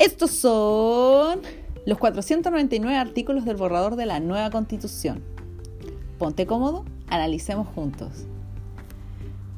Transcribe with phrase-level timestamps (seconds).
[0.00, 1.42] Estos son
[1.84, 5.22] los 499 artículos del borrador de la nueva constitución.
[6.18, 8.24] Ponte cómodo, analicemos juntos.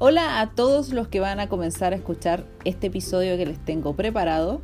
[0.01, 3.95] Hola a todos los que van a comenzar a escuchar este episodio que les tengo
[3.95, 4.61] preparado.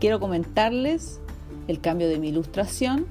[0.00, 1.18] Quiero comentarles
[1.66, 3.06] el cambio de mi ilustración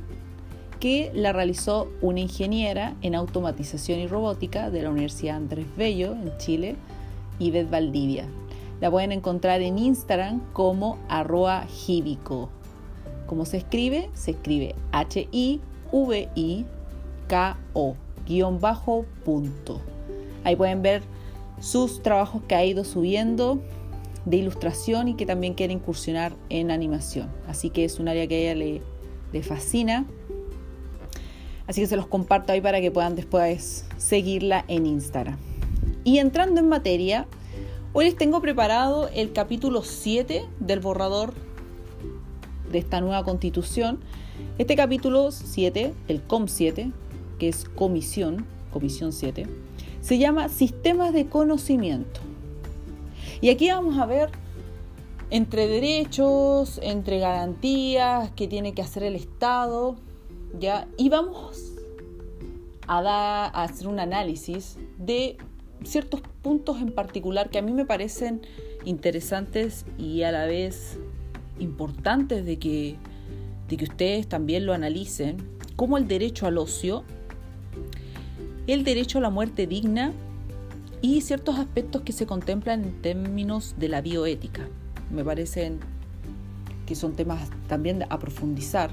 [0.80, 6.38] que la realizó una ingeniera en automatización y robótica de la Universidad Andrés Bello en
[6.38, 6.76] Chile,
[7.40, 8.27] Ivette Valdivia.
[8.84, 11.66] La pueden encontrar en Instagram como arroa.
[13.28, 14.09] ¿Cómo se escribe?
[14.14, 15.56] Se escribe H-I-V-I-K-O,
[18.28, 19.80] guion bajo punto.
[20.44, 21.02] Ahí pueden ver
[21.62, 23.62] sus trabajos que ha ido subiendo
[24.26, 27.30] de ilustración y que también quiere incursionar en animación.
[27.48, 28.81] Así que es un área que a ella le,
[29.31, 30.06] le fascina.
[31.68, 35.38] Así que se los comparto ahí para que puedan después seguirla en Instagram.
[36.04, 37.28] Y entrando en materia,
[37.95, 41.36] Hoy les tengo preparado el capítulo 7 del borrador
[42.72, 44.00] de esta nueva constitución.
[44.58, 46.91] Este capítulo 7, el COM 7,
[47.38, 49.45] que es comisión, comisión 7,
[50.02, 52.19] se llama Sistemas de Conocimiento.
[53.41, 54.31] Y aquí vamos a ver
[55.30, 59.97] entre derechos, entre garantías que tiene que hacer el Estado,
[60.59, 60.88] ¿ya?
[60.97, 61.73] Y vamos
[62.88, 65.38] a, dar, a hacer un análisis de
[65.84, 68.42] ciertos puntos en particular que a mí me parecen
[68.86, 70.98] interesantes y a la vez
[71.59, 72.95] importantes de que,
[73.70, 75.38] de que ustedes también lo analicen,
[75.75, 77.03] como el derecho al ocio,
[78.67, 80.14] el derecho a la muerte digna
[81.02, 84.68] y ciertos aspectos que se contemplan en términos de la bioética.
[85.12, 85.80] Me parecen
[86.86, 88.92] que son temas también a profundizar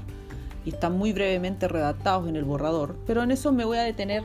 [0.65, 4.23] y están muy brevemente redactados en el borrador, pero en eso me voy a detener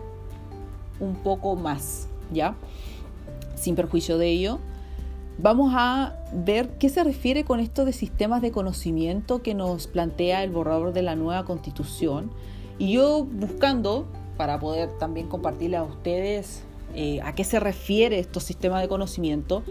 [1.01, 2.09] un poco más.
[2.33, 2.57] ¿Ya?
[3.55, 4.59] Sin perjuicio de ello,
[5.39, 10.45] vamos a ver qué se refiere con esto de sistemas de conocimiento que nos plantea
[10.45, 12.31] el borrador de la nueva constitución.
[12.79, 14.07] Y yo buscando,
[14.37, 16.63] para poder también compartirle a ustedes
[16.95, 19.63] eh, a qué se refiere estos sistemas de conocimiento,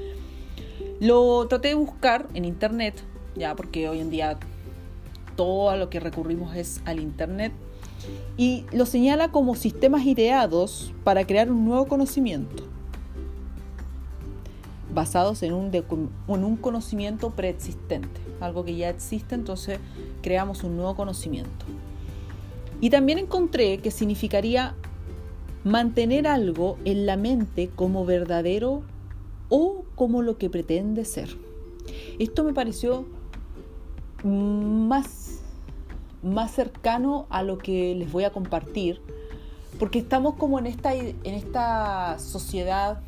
[1.00, 3.02] lo traté de buscar en internet,
[3.36, 4.38] ya porque hoy en día
[5.36, 7.52] todo a lo que recurrimos es al internet
[8.38, 12.64] y lo señala como sistemas ideados para crear un nuevo conocimiento,
[14.94, 19.80] basados en un, en un conocimiento preexistente, algo que ya existe, entonces
[20.22, 21.66] creamos un nuevo conocimiento.
[22.82, 24.76] Y también encontré que significaría
[25.64, 28.84] mantener algo en la mente como verdadero
[29.50, 31.36] o como lo que pretende ser.
[32.20, 33.06] Esto me pareció
[34.24, 35.25] más
[36.26, 39.02] más cercano a lo que les voy a compartir,
[39.80, 43.00] porque estamos como en esta, en esta sociedad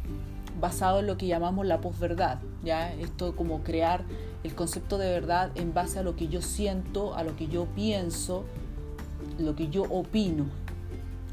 [0.60, 2.94] basado en lo que llamamos la posverdad, ¿ya?
[2.94, 4.04] Esto como crear
[4.44, 7.66] el concepto de verdad en base a lo que yo siento, a lo que yo
[7.76, 8.44] pienso,
[9.40, 10.46] lo que yo opino,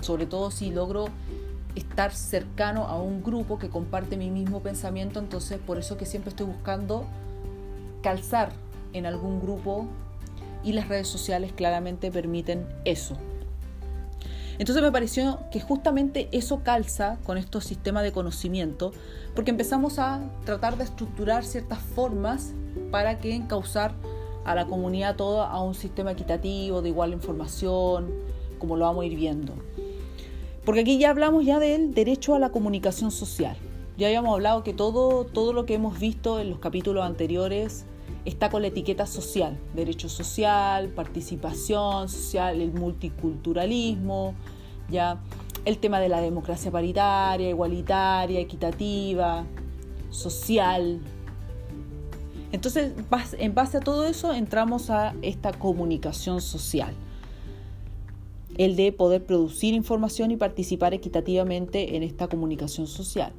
[0.01, 1.07] sobre todo si logro
[1.75, 6.31] estar cercano a un grupo que comparte mi mismo pensamiento, entonces por eso que siempre
[6.31, 7.05] estoy buscando
[8.03, 8.53] calzar
[8.93, 9.87] en algún grupo
[10.65, 13.17] y las redes sociales claramente permiten eso.
[14.59, 18.93] Entonces me pareció que justamente eso calza con estos sistemas de conocimiento,
[19.35, 22.53] porque empezamos a tratar de estructurar ciertas formas
[22.91, 23.93] para que encauzar
[24.45, 28.13] a la comunidad toda a un sistema equitativo, de igual información,
[28.59, 29.55] como lo vamos a ir viendo.
[30.65, 33.57] Porque aquí ya hablamos ya del derecho a la comunicación social.
[33.97, 37.87] Ya habíamos hablado que todo, todo lo que hemos visto en los capítulos anteriores
[38.25, 44.35] está con la etiqueta social, derecho social, participación social, el multiculturalismo,
[44.89, 45.21] ya
[45.65, 49.45] el tema de la democracia paritaria, igualitaria, equitativa,
[50.11, 51.01] social.
[52.53, 52.93] Entonces,
[53.39, 56.95] en base a todo eso, entramos a esta comunicación social.
[58.57, 63.33] El de poder producir información y participar equitativamente en esta comunicación social.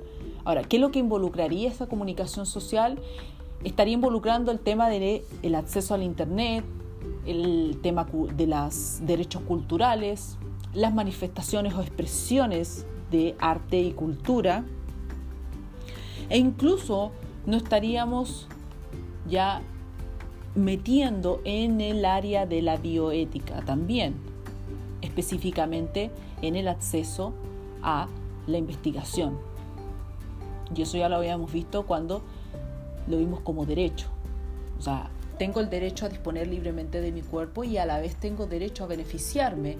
[0.43, 2.99] Ahora, ¿qué es lo que involucraría esa comunicación social?
[3.65, 6.63] Estaría involucrando el tema del el acceso al Internet,
[7.25, 10.37] el tema de los derechos culturales,
[10.73, 14.63] las manifestaciones o expresiones de arte y cultura,
[16.29, 17.11] e incluso
[17.45, 18.47] no estaríamos
[19.27, 19.61] ya
[20.53, 24.15] metiendo en el área de la bioética también,
[25.01, 26.11] específicamente
[26.41, 27.33] en el acceso
[27.81, 28.07] a
[28.45, 29.37] la investigación.
[30.75, 32.21] Y eso ya lo habíamos visto cuando
[33.07, 34.07] lo vimos como derecho.
[34.77, 38.15] O sea, tengo el derecho a disponer libremente de mi cuerpo y a la vez
[38.15, 39.77] tengo derecho a beneficiarme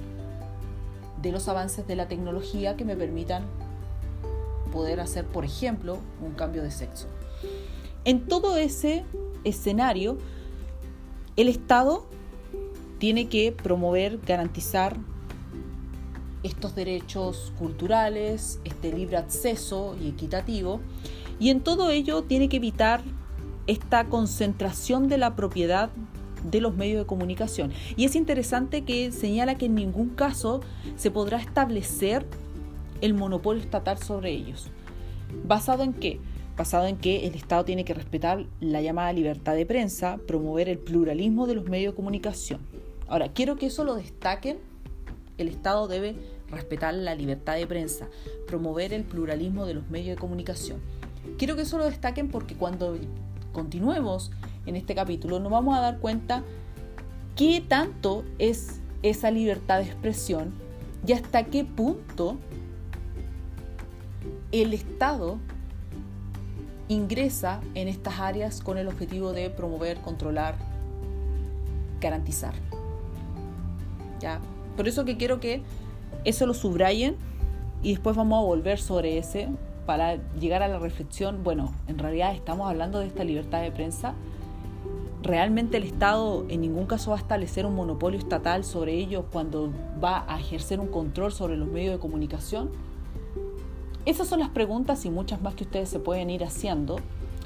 [1.21, 3.43] de los avances de la tecnología que me permitan
[4.71, 7.07] poder hacer, por ejemplo, un cambio de sexo.
[8.03, 9.05] En todo ese
[9.43, 10.17] escenario,
[11.37, 12.05] El Estado
[12.99, 14.97] tiene que promover, garantizar
[16.43, 20.79] estos derechos culturales, este libre acceso y equitativo,
[21.39, 23.01] y en todo ello tiene que evitar
[23.67, 25.89] esta concentración de la propiedad
[26.43, 27.71] de los medios de comunicación.
[27.95, 30.61] Y es interesante que señala que en ningún caso
[30.95, 32.25] se podrá establecer
[33.01, 34.67] el monopolio estatal sobre ellos.
[35.45, 36.19] ¿Basado en qué?
[36.55, 40.77] Basado en que el Estado tiene que respetar la llamada libertad de prensa, promover el
[40.77, 42.61] pluralismo de los medios de comunicación.
[43.07, 44.59] Ahora, quiero que eso lo destaquen.
[45.37, 46.15] El Estado debe
[46.49, 48.07] respetar la libertad de prensa,
[48.47, 50.79] promover el pluralismo de los medios de comunicación.
[51.37, 52.97] Quiero que eso lo destaquen porque cuando
[53.51, 54.31] continuemos
[54.65, 56.43] en este capítulo nos vamos a dar cuenta
[57.35, 60.53] qué tanto es esa libertad de expresión
[61.05, 62.37] y hasta qué punto
[64.51, 65.37] el Estado
[66.87, 70.55] ingresa en estas áreas con el objetivo de promover, controlar,
[71.99, 72.53] garantizar.
[74.19, 74.39] ¿Ya?
[74.77, 75.63] Por eso que quiero que
[76.23, 77.17] eso lo subrayen
[77.83, 79.49] y después vamos a volver sobre ese
[79.85, 84.13] para llegar a la reflexión, bueno, en realidad estamos hablando de esta libertad de prensa.
[85.21, 89.71] ¿Realmente el Estado en ningún caso va a establecer un monopolio estatal sobre ellos cuando
[90.03, 92.69] va a ejercer un control sobre los medios de comunicación?
[94.05, 96.97] Esas son las preguntas y muchas más que ustedes se pueden ir haciendo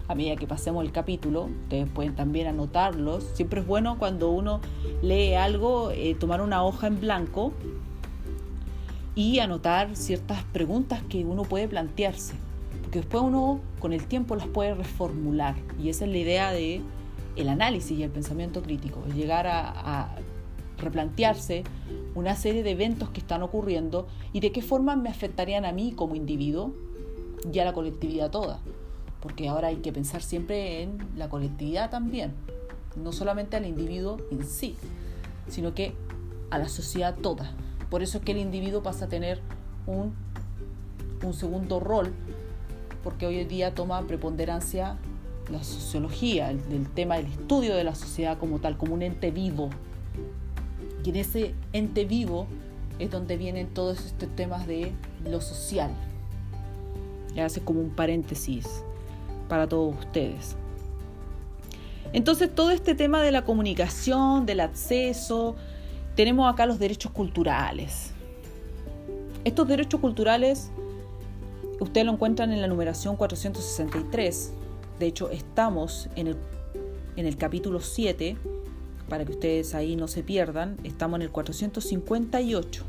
[0.10, 1.50] a medida que pasemos el capítulo.
[1.64, 3.24] Ustedes pueden también anotarlos.
[3.34, 4.60] Siempre es bueno cuando uno
[5.02, 7.54] lee algo, eh, tomar una hoja en blanco
[9.16, 12.34] y anotar ciertas preguntas que uno puede plantearse,
[12.82, 16.82] porque después uno con el tiempo las puede reformular y esa es la idea de
[17.36, 20.16] el análisis y el pensamiento crítico, llegar a, a
[20.78, 21.64] replantearse
[22.16, 25.94] una serie de eventos que están ocurriendo y de qué forma me afectarían a mí
[25.96, 26.74] como individuo
[27.52, 28.60] y a la colectividad toda,
[29.22, 32.34] porque ahora hay que pensar siempre en la colectividad también,
[32.96, 34.76] no solamente al individuo en sí,
[35.48, 35.94] sino que
[36.50, 37.54] a la sociedad toda.
[37.90, 39.40] Por eso es que el individuo pasa a tener
[39.88, 40.14] un,
[41.24, 42.14] un segundo rol,
[43.04, 44.98] porque hoy en día toma preponderancia
[45.52, 49.32] la sociología, el, el, tema del estudio de la sociedad como tal, como un ente
[49.32, 49.70] vivo.
[51.04, 52.46] Y en ese ente vivo
[53.00, 54.92] es donde vienen todos estos temas de
[55.26, 55.90] lo social.
[57.34, 58.84] Ya hace como un paréntesis
[59.48, 60.56] para todos ustedes.
[62.12, 65.56] Entonces todo este tema de la comunicación, del acceso,
[66.20, 68.12] tenemos acá los derechos culturales.
[69.46, 70.70] Estos derechos culturales
[71.80, 74.52] ustedes lo encuentran en la numeración 463.
[75.00, 76.36] De hecho, estamos en el,
[77.16, 78.36] en el capítulo 7,
[79.08, 82.84] para que ustedes ahí no se pierdan, estamos en el 458,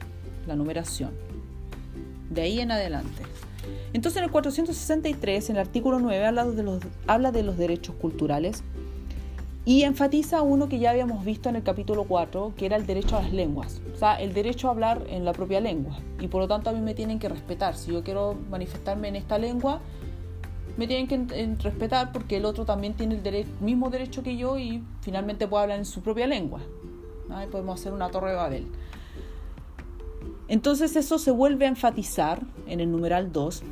[0.49, 1.13] la numeración.
[2.31, 3.23] De ahí en adelante.
[3.93, 7.95] Entonces en el 463, en el artículo 9, habla de los, habla de los derechos
[7.95, 8.65] culturales
[9.65, 13.19] y enfatiza uno que ya habíamos visto en el capítulo 4, que era el derecho
[13.19, 15.99] a las lenguas, o sea, el derecho a hablar en la propia lengua.
[16.19, 17.77] Y por lo tanto a mí me tienen que respetar.
[17.77, 19.81] Si yo quiero manifestarme en esta lengua,
[20.77, 24.83] me tienen que respetar porque el otro también tiene el mismo derecho que yo y
[25.03, 26.61] finalmente puede hablar en su propia lengua.
[27.31, 28.67] Ahí podemos hacer una torre de Babel.
[30.49, 33.63] Entonces eso se vuelve a enfatizar en el numeral 2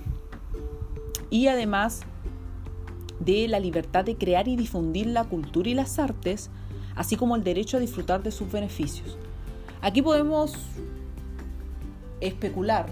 [1.30, 2.02] y además
[3.20, 6.50] de la libertad de crear y difundir la cultura y las artes,
[6.94, 9.16] así como el derecho a disfrutar de sus beneficios.
[9.80, 10.54] Aquí podemos
[12.20, 12.88] especular,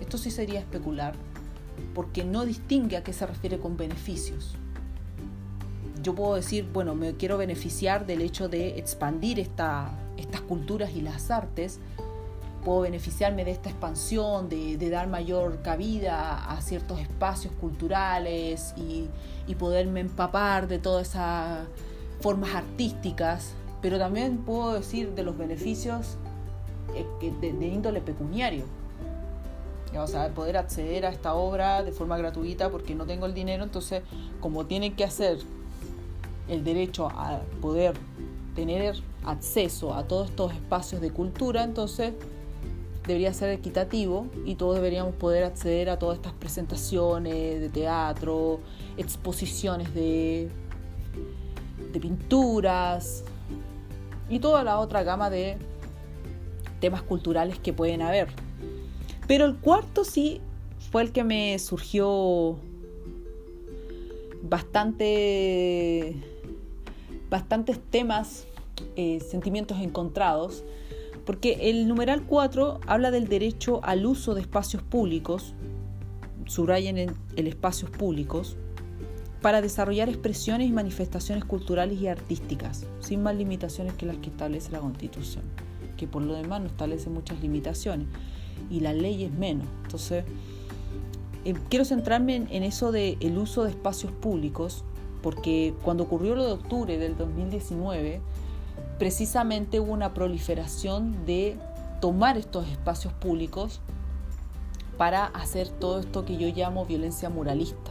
[0.00, 1.14] esto sí sería especular,
[1.94, 4.56] porque no distingue a qué se refiere con beneficios.
[6.02, 11.00] Yo puedo decir, bueno, me quiero beneficiar del hecho de expandir esta, estas culturas y
[11.00, 11.80] las artes,
[12.64, 19.08] puedo beneficiarme de esta expansión, de, dar mayor cabida a ciertos espacios culturales y,
[19.58, 21.68] poderme empapar de todas esas
[22.20, 23.52] formas artísticas,
[23.82, 26.16] pero también puedo decir de los beneficios
[26.94, 27.06] eh,
[27.40, 28.64] de, índole pecuniario.
[29.96, 33.62] O sea, poder acceder a esta obra de forma gratuita porque no tengo el dinero,
[33.62, 34.02] entonces
[34.40, 35.38] como tienen que hacer
[36.48, 37.94] el derecho a poder
[38.56, 42.14] tener acceso a todos estos espacios de cultura, entonces
[43.06, 48.60] debería ser equitativo y todos deberíamos poder acceder a todas estas presentaciones de teatro,
[48.96, 50.48] exposiciones de,
[51.92, 53.24] de pinturas
[54.28, 55.58] y toda la otra gama de
[56.80, 58.28] temas culturales que pueden haber.
[59.26, 60.40] Pero el cuarto sí
[60.90, 62.56] fue el que me surgió
[64.42, 66.16] bastante
[67.30, 68.46] bastantes temas,
[68.96, 70.62] eh, sentimientos encontrados
[71.24, 75.54] porque el numeral 4 habla del derecho al uso de espacios públicos,
[76.46, 78.56] subrayen el espacios públicos,
[79.44, 84.72] para desarrollar expresiones y manifestaciones culturales y artísticas, sin más limitaciones que las que establece
[84.72, 85.44] la Constitución,
[85.98, 88.06] que por lo demás no establece muchas limitaciones,
[88.70, 89.66] y la ley es menos.
[89.82, 90.24] Entonces,
[91.44, 94.82] eh, quiero centrarme en, eso del el uso de espacios públicos,
[95.22, 98.22] porque cuando ocurrió lo de octubre del 2019,
[98.98, 101.56] precisamente hubo una proliferación de
[102.00, 103.80] tomar estos espacios públicos
[104.96, 107.90] para hacer todo esto que yo llamo violencia muralista.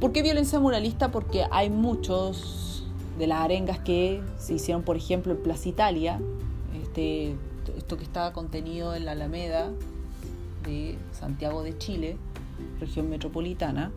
[0.00, 1.10] ¿Por qué violencia muralista?
[1.10, 2.84] Porque hay muchos
[3.18, 6.20] de las arengas que se hicieron, por ejemplo, en Plaza Italia,
[6.82, 7.34] este,
[7.76, 9.70] esto que estaba contenido en la Alameda
[10.64, 12.18] de Santiago de Chile,
[12.78, 13.90] región metropolitana,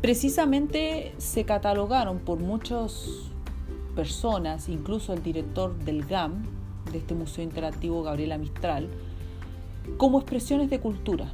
[0.00, 3.30] precisamente se catalogaron por muchas
[3.96, 6.44] personas, incluso el director del GAM,
[6.92, 8.88] de este Museo Interactivo Gabriela Mistral,
[9.96, 11.32] como expresiones de cultura.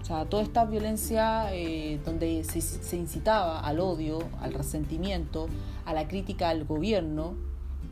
[0.00, 5.48] O sea, toda esta violencia eh, donde se, incitaba al odio, al resentimiento,
[5.84, 7.34] a la crítica al gobierno,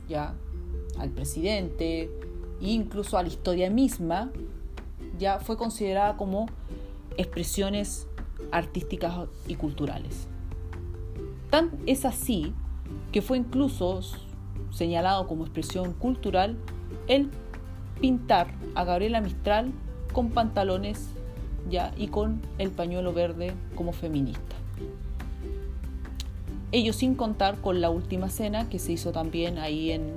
[0.09, 0.35] ya,
[0.99, 2.11] al presidente,
[2.61, 4.31] e incluso a la historia misma,
[5.19, 6.47] ya fue considerada como
[7.17, 8.07] expresiones
[8.53, 10.27] artísticas y culturales.
[11.51, 12.55] Tan es así
[13.13, 14.01] que fue incluso
[14.71, 16.57] señalado como expresión cultural
[17.09, 17.31] el
[18.01, 19.73] pintar a Gabriela Mistral
[20.13, 21.11] con pantalones
[21.71, 24.57] ya y con el pañuelo verde como feminista.
[26.73, 30.13] Ello sin contar con la última cena que se hizo también ahí en,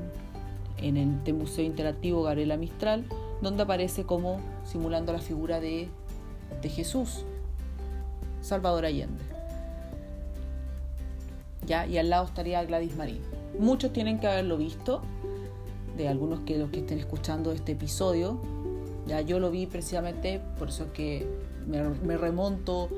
[0.77, 3.05] en el Museo Interactivo Gabriela Mistral,
[3.41, 5.87] donde aparece como simulando la figura de,
[6.61, 7.23] de Jesús,
[8.41, 9.38] Salvador Allende.
[11.69, 13.21] Y al lado estaría Gladys Marín.
[13.59, 15.03] Muchos tienen que haberlo visto,
[15.97, 18.39] de algunos que los que estén escuchando este episodio.
[19.05, 21.27] Ya yo lo vi precisamente, por eso que
[21.67, 22.89] me, remonto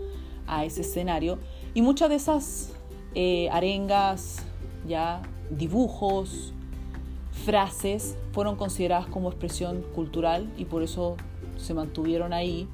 [0.47, 1.37] a ese escenario.
[1.73, 2.69] Y muchas de esas
[3.13, 4.43] eh, arengas,
[4.87, 6.53] ya dibujos,
[7.43, 11.17] frases fueron consideradas como expresión cultural y por eso
[11.57, 12.69] se mantuvieron ahí,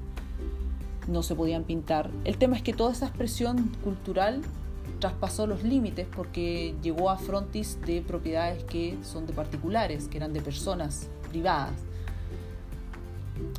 [1.08, 2.10] no se podían pintar.
[2.24, 4.42] El tema es que toda esa expresión cultural
[4.98, 10.32] traspasó los límites porque llegó a frontis de propiedades que son de particulares, que eran
[10.32, 11.72] de personas privadas.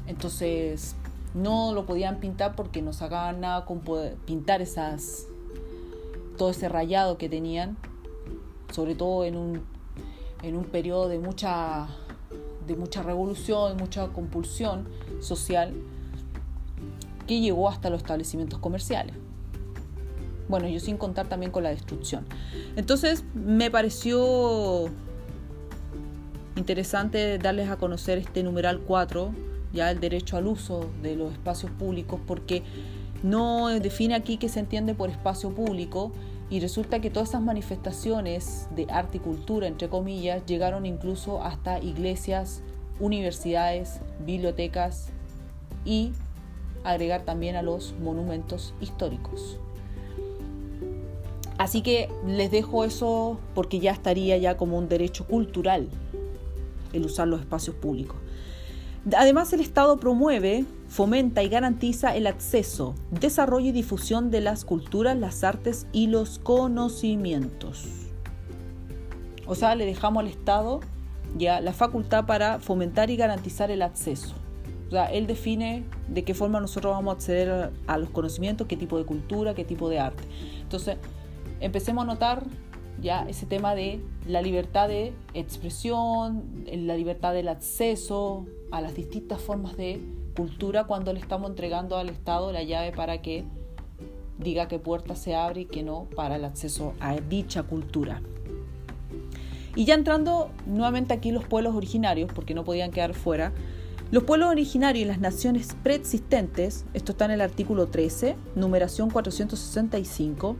[0.07, 0.95] Entonces
[1.33, 3.81] no lo podían pintar porque no sacaban nada con
[4.25, 5.27] pintar esas
[6.37, 7.77] todo ese rayado que tenían,
[8.71, 9.61] sobre todo en un,
[10.41, 11.87] en un periodo de mucha
[12.65, 14.87] de mucha revolución, mucha compulsión
[15.21, 15.73] social
[17.27, 19.15] que llegó hasta los establecimientos comerciales.
[20.49, 22.25] Bueno, yo sin contar también con la destrucción.
[22.75, 24.89] Entonces me pareció
[26.55, 29.31] interesante darles a conocer este numeral 4,
[29.71, 32.63] ya el derecho al uso de los espacios públicos, porque
[33.21, 36.11] no define aquí qué se entiende por espacio público
[36.49, 41.79] y resulta que todas esas manifestaciones de arte y cultura, entre comillas, llegaron incluso hasta
[41.79, 42.63] iglesias,
[42.99, 45.09] universidades, bibliotecas
[45.85, 46.11] y
[46.83, 49.59] agregar también a los monumentos históricos.
[51.59, 55.89] Así que les dejo eso porque ya estaría ya como un derecho cultural
[56.93, 58.15] el usar los espacios públicos.
[59.15, 65.17] Además, el Estado promueve, fomenta y garantiza el acceso, desarrollo y difusión de las culturas,
[65.17, 67.85] las artes y los conocimientos.
[69.45, 70.79] O sea, le dejamos al Estado
[71.37, 74.33] ya la facultad para fomentar y garantizar el acceso.
[74.87, 78.77] O sea, él define de qué forma nosotros vamos a acceder a los conocimientos, qué
[78.77, 80.23] tipo de cultura, qué tipo de arte.
[80.61, 80.97] Entonces,
[81.59, 82.43] empecemos a notar
[83.01, 89.41] ya ese tema de la libertad de expresión, la libertad del acceso a las distintas
[89.41, 90.01] formas de
[90.35, 93.45] cultura cuando le estamos entregando al Estado la llave para que
[94.37, 98.21] diga qué puerta se abre y qué no para el acceso a dicha cultura.
[99.75, 103.53] Y ya entrando nuevamente aquí los pueblos originarios, porque no podían quedar fuera,
[104.11, 110.55] los pueblos originarios y las naciones preexistentes, esto está en el artículo 13, numeración 465,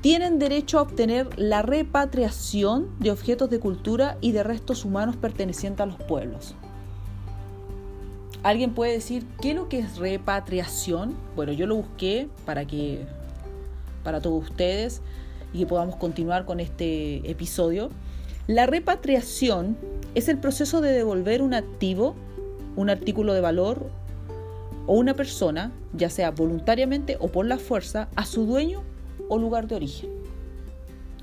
[0.00, 5.80] tienen derecho a obtener la repatriación de objetos de cultura y de restos humanos pertenecientes
[5.80, 6.54] a los pueblos.
[8.42, 11.14] ¿Alguien puede decir qué es lo que es repatriación?
[11.36, 13.04] Bueno, yo lo busqué para que
[14.02, 15.02] para todos ustedes
[15.52, 17.90] y que podamos continuar con este episodio.
[18.46, 19.76] La repatriación
[20.14, 22.16] es el proceso de devolver un activo,
[22.76, 23.90] un artículo de valor
[24.86, 28.82] o una persona, ya sea voluntariamente o por la fuerza, a su dueño
[29.30, 30.10] o lugar de origen.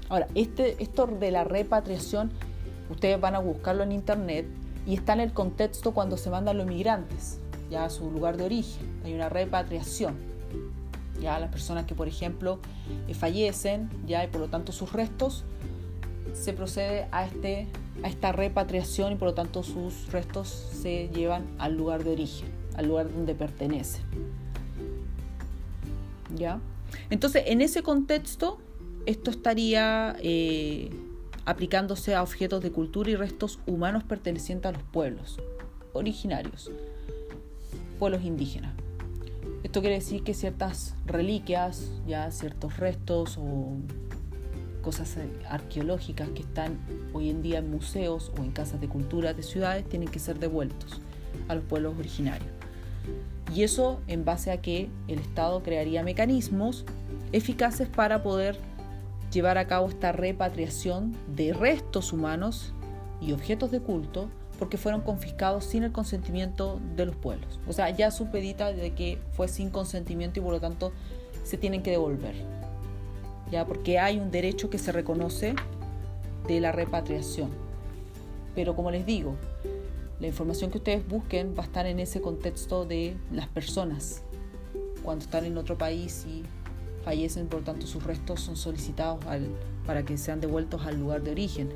[0.10, 2.32] Ahora, este, esto de la repatriación,
[2.90, 4.48] ustedes van a buscarlo en internet
[4.88, 8.46] y está en el contexto cuando se mandan los inmigrantes ya a su lugar de
[8.46, 9.02] origen.
[9.04, 10.16] Hay una repatriación.
[11.22, 12.60] ya las personas que por ejemplo
[13.08, 15.44] eh, fallecen ya y por lo tanto sus restos
[16.34, 17.68] se procede a este
[18.04, 22.48] a esta repatriación y por lo tanto sus restos se llevan al lugar de origen,
[22.76, 24.00] al lugar donde pertenece.
[26.36, 26.60] ¿Ya?
[27.10, 28.60] Entonces, en ese contexto,
[29.06, 30.90] esto estaría eh,
[31.46, 35.40] aplicándose a objetos de cultura y restos humanos pertenecientes a los pueblos
[35.94, 36.72] originarios,
[38.00, 38.74] pueblos indígenas.
[39.64, 43.78] Esto quiere decir que ciertas reliquias, ya ciertos restos o
[44.82, 45.18] cosas
[45.50, 46.80] arqueológicas que están
[47.14, 50.40] hoy en día en museos o en casas de cultura de ciudades tienen que ser
[50.40, 51.02] devueltos
[51.48, 52.57] a los pueblos originarios.
[53.54, 56.86] Y eso en base a que el Estado crearía mecanismos
[57.32, 58.58] eficaces para poder
[59.32, 62.74] llevar a cabo esta repatriación de restos humanos
[63.22, 67.60] y objetos de culto porque fueron confiscados sin el consentimiento de los pueblos.
[67.68, 70.92] O sea, ya supedita de que fue sin consentimiento y por lo tanto
[71.44, 72.36] se tienen que devolver.
[73.52, 75.56] Ya porque hay un derecho que se reconoce
[76.48, 77.50] de la repatriación.
[78.56, 79.36] Pero como les digo,
[80.20, 84.24] la información que ustedes busquen va a estar en ese contexto de las personas.
[85.04, 86.44] Cuando están en otro país y
[87.04, 89.24] fallecen, por tanto sus restos son solicitados
[89.86, 91.70] para que sean devueltos al lugar de origen.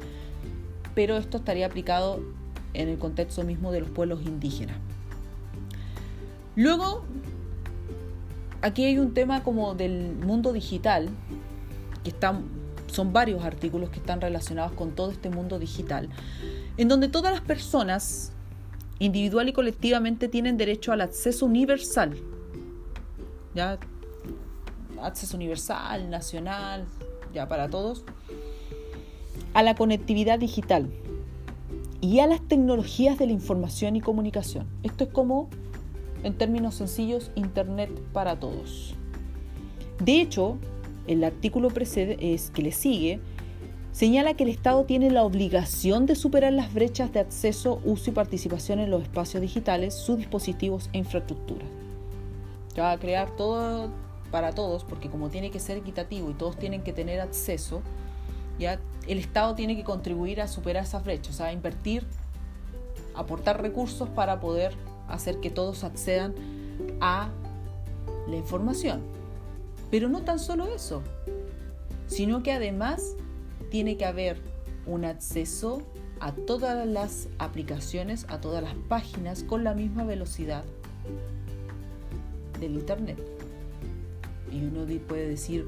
[0.96, 2.20] Pero esto estaría aplicado
[2.74, 4.78] en el contexto mismo de los pueblos indígenas.
[6.56, 7.04] Luego,
[8.62, 11.10] aquí hay un tema como del mundo digital,
[12.04, 12.44] que están,
[12.88, 16.10] son varios artículos que están relacionados con todo este mundo digital,
[16.78, 18.32] en donde todas las personas,
[19.00, 22.18] individual y colectivamente, tienen derecho al acceso universal.
[23.54, 23.80] ¿Ya?
[25.02, 26.86] Acceso universal, nacional,
[27.34, 28.04] ya para todos,
[29.54, 30.90] a la conectividad digital
[32.00, 34.68] y a las tecnologías de la información y comunicación.
[34.84, 35.50] Esto es como,
[36.24, 38.96] en términos sencillos, Internet para todos.
[40.00, 40.58] De hecho,
[41.08, 43.20] el artículo precede, es, que le sigue
[43.92, 48.14] señala que el Estado tiene la obligación de superar las brechas de acceso, uso y
[48.14, 51.66] participación en los espacios digitales, sus dispositivos e infraestructura.
[52.76, 53.90] Ya va a crear todo
[54.32, 57.82] para todos, porque como tiene que ser equitativo y todos tienen que tener acceso,
[58.58, 62.06] ya el Estado tiene que contribuir a superar esas brechas, o sea, invertir,
[63.14, 64.74] aportar recursos para poder
[65.10, 66.34] hacer que todos accedan
[67.02, 67.30] a
[68.28, 69.02] la información.
[69.90, 71.02] Pero no tan solo eso,
[72.08, 73.16] sino que además
[73.72, 74.38] tiene que haber
[74.86, 75.82] un acceso
[76.20, 80.64] a todas las aplicaciones, a todas las páginas con la misma velocidad
[82.60, 83.18] del Internet.
[84.52, 85.66] Y uno puede decir,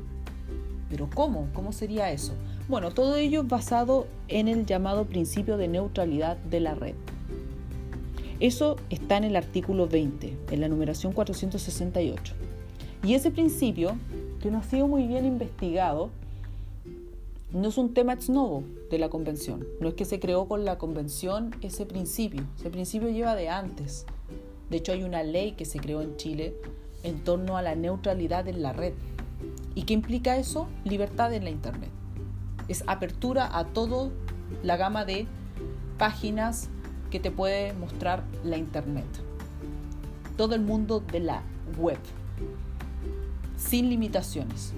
[0.89, 1.48] pero ¿cómo?
[1.54, 2.34] ¿Cómo sería eso?
[2.68, 6.96] Bueno, todo ello basado en el llamado principio de neutralidad de la red.
[8.39, 12.34] Eso está en el artículo 20, en la numeración 468.
[13.04, 13.96] Y ese principio,
[14.42, 16.10] que no ha sido muy bien investigado,
[17.54, 19.66] no es un tema ex novo de la convención.
[19.80, 22.44] No es que se creó con la convención ese principio.
[22.60, 24.06] Ese principio lleva de antes.
[24.70, 26.56] De hecho, hay una ley que se creó en Chile
[27.04, 28.94] en torno a la neutralidad en la red.
[29.76, 30.68] ¿Y qué implica eso?
[30.84, 31.89] Libertad en la Internet
[32.68, 34.10] es apertura a toda
[34.63, 35.28] la gama de
[35.98, 36.70] páginas
[37.12, 39.06] que te puede mostrar la Internet.
[40.38, 41.44] Todo el mundo de la
[41.78, 42.00] web,
[43.58, 44.74] sin limitaciones.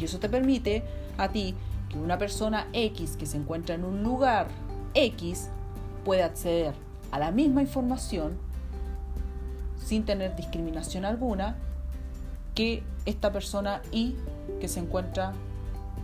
[0.00, 0.82] Y eso te permite
[1.18, 1.54] a ti
[1.90, 4.48] que una persona X que se encuentra en un lugar
[4.94, 5.48] X
[6.04, 6.72] pueda acceder
[7.10, 8.38] a la misma información
[9.76, 11.56] sin tener discriminación alguna
[12.54, 14.14] que esta persona Y
[14.60, 15.32] que se encuentra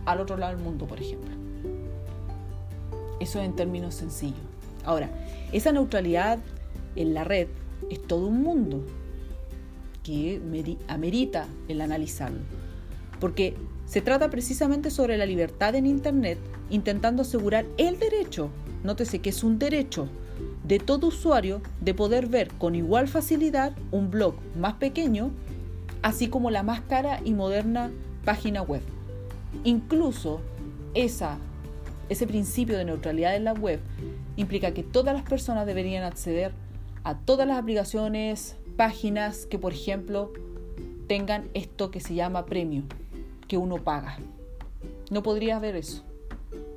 [0.05, 1.35] al otro lado del mundo, por ejemplo.
[3.19, 4.39] Eso en términos sencillos.
[4.85, 5.09] Ahora,
[5.51, 6.39] esa neutralidad
[6.95, 7.47] en la red
[7.89, 8.85] es todo un mundo
[10.03, 10.41] que
[10.87, 12.39] amerita el analizarlo.
[13.19, 13.55] Porque
[13.87, 16.37] se trata precisamente sobre la libertad en Internet,
[16.69, 18.49] intentando asegurar el derecho,
[18.83, 20.09] nótese que es un derecho
[20.65, 25.31] de todo usuario de poder ver con igual facilidad un blog más pequeño,
[26.01, 27.89] así como la más cara y moderna
[28.25, 28.81] página web.
[29.63, 30.41] Incluso
[30.93, 31.37] esa,
[32.09, 33.79] ese principio de neutralidad en la web
[34.35, 36.51] implica que todas las personas deberían acceder
[37.05, 40.33] a todas las aplicaciones, páginas que, por ejemplo,
[41.07, 42.83] tengan esto que se llama premio,
[43.47, 44.17] que uno paga.
[45.09, 46.03] No podría haber eso,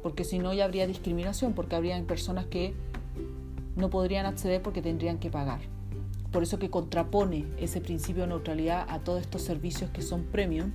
[0.03, 2.75] porque si no ya habría discriminación, porque habría personas que
[3.77, 5.61] no podrían acceder porque tendrían que pagar.
[6.33, 10.71] Por eso que contrapone ese principio de neutralidad a todos estos servicios que son premium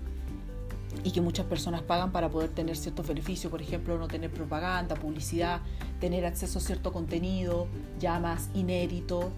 [1.03, 4.95] y que muchas personas pagan para poder tener ciertos beneficios, por ejemplo, no tener propaganda,
[4.95, 5.61] publicidad,
[5.99, 7.67] tener acceso a cierto contenido
[7.99, 9.31] ya más inédito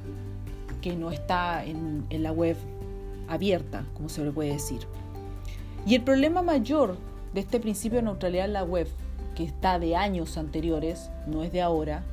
[0.82, 2.58] que no está en, la web
[3.28, 4.80] abierta, como se le puede decir.
[5.88, 6.98] Y el problema mayor
[7.34, 8.90] de este principio de neutralidad en la web,
[9.36, 12.04] que está de años anteriores, no es de ahora,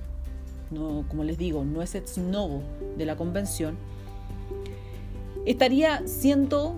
[0.71, 2.63] no, como les digo, no es ex novo
[2.97, 3.77] de la convención,
[5.45, 6.77] estaría siendo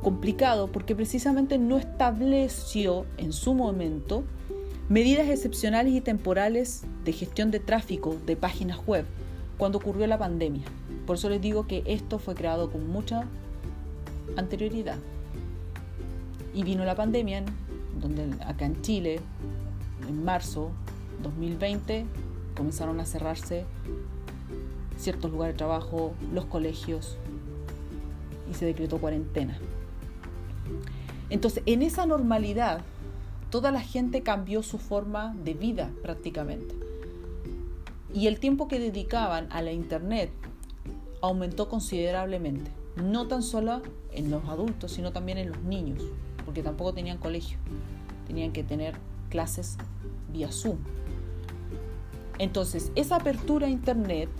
[0.00, 4.22] complicado porque precisamente no estableció en su momento
[4.88, 9.04] medidas excepcionales y temporales de gestión de tráfico de páginas web
[9.58, 10.62] cuando ocurrió la pandemia.
[11.04, 13.24] Por eso les digo que esto fue creado con mucha
[14.36, 14.98] anterioridad.
[16.56, 17.44] Y vino la pandemia,
[18.00, 19.20] donde acá en Chile,
[20.08, 20.70] en marzo
[21.22, 22.06] 2020,
[22.56, 23.66] comenzaron a cerrarse
[24.96, 27.18] ciertos lugares de trabajo, los colegios,
[28.50, 29.58] y se decretó cuarentena.
[31.28, 32.80] Entonces, en esa normalidad,
[33.50, 36.74] toda la gente cambió su forma de vida prácticamente.
[38.14, 40.30] Y el tiempo que dedicaban a la Internet
[41.20, 42.70] aumentó considerablemente.
[42.96, 46.02] No tan solo en los adultos, sino también en los niños,
[46.46, 47.58] porque tampoco tenían colegio.
[48.26, 48.94] Tenían que tener
[49.28, 49.76] clases
[50.32, 50.78] vía Zoom.
[52.38, 54.30] Entonces, esa apertura a Internet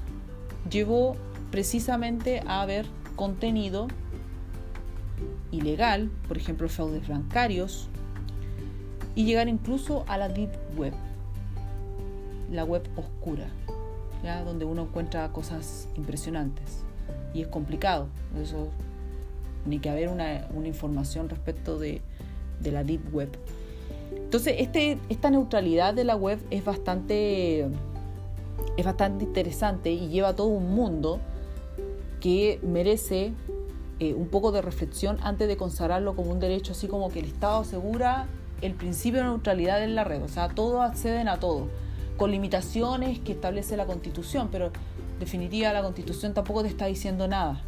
[0.70, 1.16] llevó
[1.50, 3.88] precisamente a ver contenido
[5.50, 7.88] ilegal, por ejemplo fraudes bancarios,
[9.14, 10.92] y llegar incluso a la deep web,
[12.50, 13.48] la web oscura,
[14.22, 14.44] ¿ya?
[14.44, 16.82] donde uno encuentra cosas impresionantes.
[17.32, 18.08] Y es complicado,
[18.40, 18.70] eso
[19.66, 22.00] ni que haber una, información respecto de,
[22.62, 23.28] la deep web.
[24.14, 27.68] Entonces, este, esta neutralidad de la web es bastante,
[28.76, 31.20] es bastante interesante y lleva todo un mundo
[32.20, 33.32] que merece
[33.98, 37.26] eh, un poco de reflexión antes de consagrarlo como un derecho, así como que el
[37.26, 38.26] Estado asegura
[38.62, 41.68] el principio de neutralidad en la red, o sea, todos acceden a todo,
[42.16, 47.28] con limitaciones que establece la Constitución, pero en definitiva la Constitución tampoco te está diciendo
[47.28, 47.62] nada.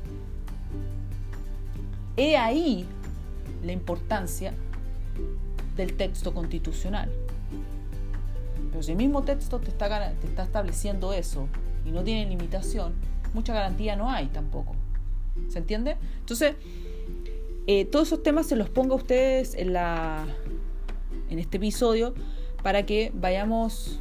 [2.19, 2.85] He ahí
[3.65, 4.53] la importancia
[5.77, 7.11] del texto constitucional.
[8.71, 11.47] Pero si el mismo texto te está, te está estableciendo eso
[11.87, 12.95] y no tiene limitación,
[13.35, 14.75] mucha garantía no hay tampoco.
[15.49, 15.97] ¿Se entiende?
[16.19, 16.57] Entonces,
[17.69, 20.27] eh, todos esos temas se los pongo a ustedes en, la,
[21.31, 22.15] en este episodio
[22.65, 24.01] para que vayamos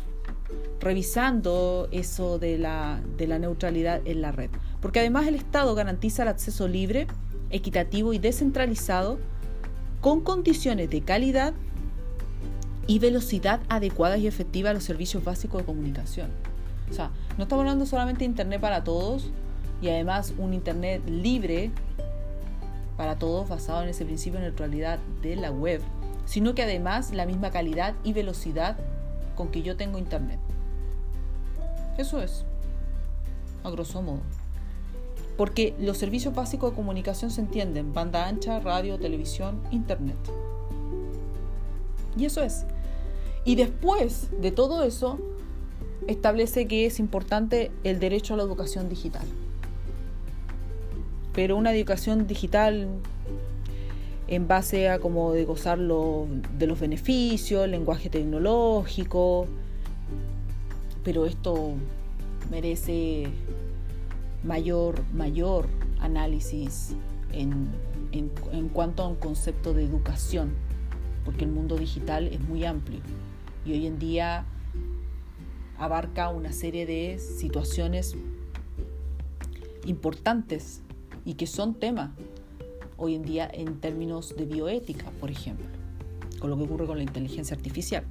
[0.79, 4.49] revisando eso de la, de la neutralidad en la red.
[4.81, 7.07] Porque además el Estado garantiza el acceso libre,
[7.49, 9.19] equitativo y descentralizado
[10.01, 11.53] con condiciones de calidad
[12.87, 16.29] y velocidad adecuadas y efectivas a los servicios básicos de comunicación.
[16.89, 19.29] O sea, no estamos hablando solamente de Internet para todos,
[19.81, 21.71] y además un Internet libre
[22.95, 25.81] para todos basado en ese principio de neutralidad de la web,
[26.25, 28.77] sino que además la misma calidad y velocidad
[29.35, 30.39] con que yo tengo Internet.
[31.97, 32.45] Eso es,
[33.63, 34.21] a grosso modo.
[35.37, 40.17] Porque los servicios básicos de comunicación se entienden, banda ancha, radio, televisión, Internet.
[42.17, 42.65] Y eso es.
[43.45, 45.19] Y después de todo eso,
[46.07, 49.27] establece que es importante el derecho a la educación digital
[51.37, 52.87] pero una educación digital
[54.27, 59.45] en base a como de gozar de los beneficios, lenguaje tecnológico,
[61.03, 61.73] pero esto
[62.49, 63.27] merece
[64.43, 65.67] mayor, mayor
[65.99, 66.95] análisis
[67.31, 67.69] en,
[68.11, 70.51] en cuanto a un concepto de educación,
[71.25, 72.99] porque el mundo digital es muy amplio
[73.65, 74.45] y hoy en día
[75.77, 78.15] abarca una serie de situaciones
[79.85, 80.81] importantes
[81.25, 82.11] y que son temas
[82.97, 85.65] hoy en día en términos de bioética, por ejemplo,
[86.39, 88.05] con lo que ocurre con la inteligencia artificial.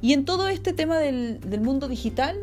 [0.00, 2.38] Y en todo este tema del, mundo digital,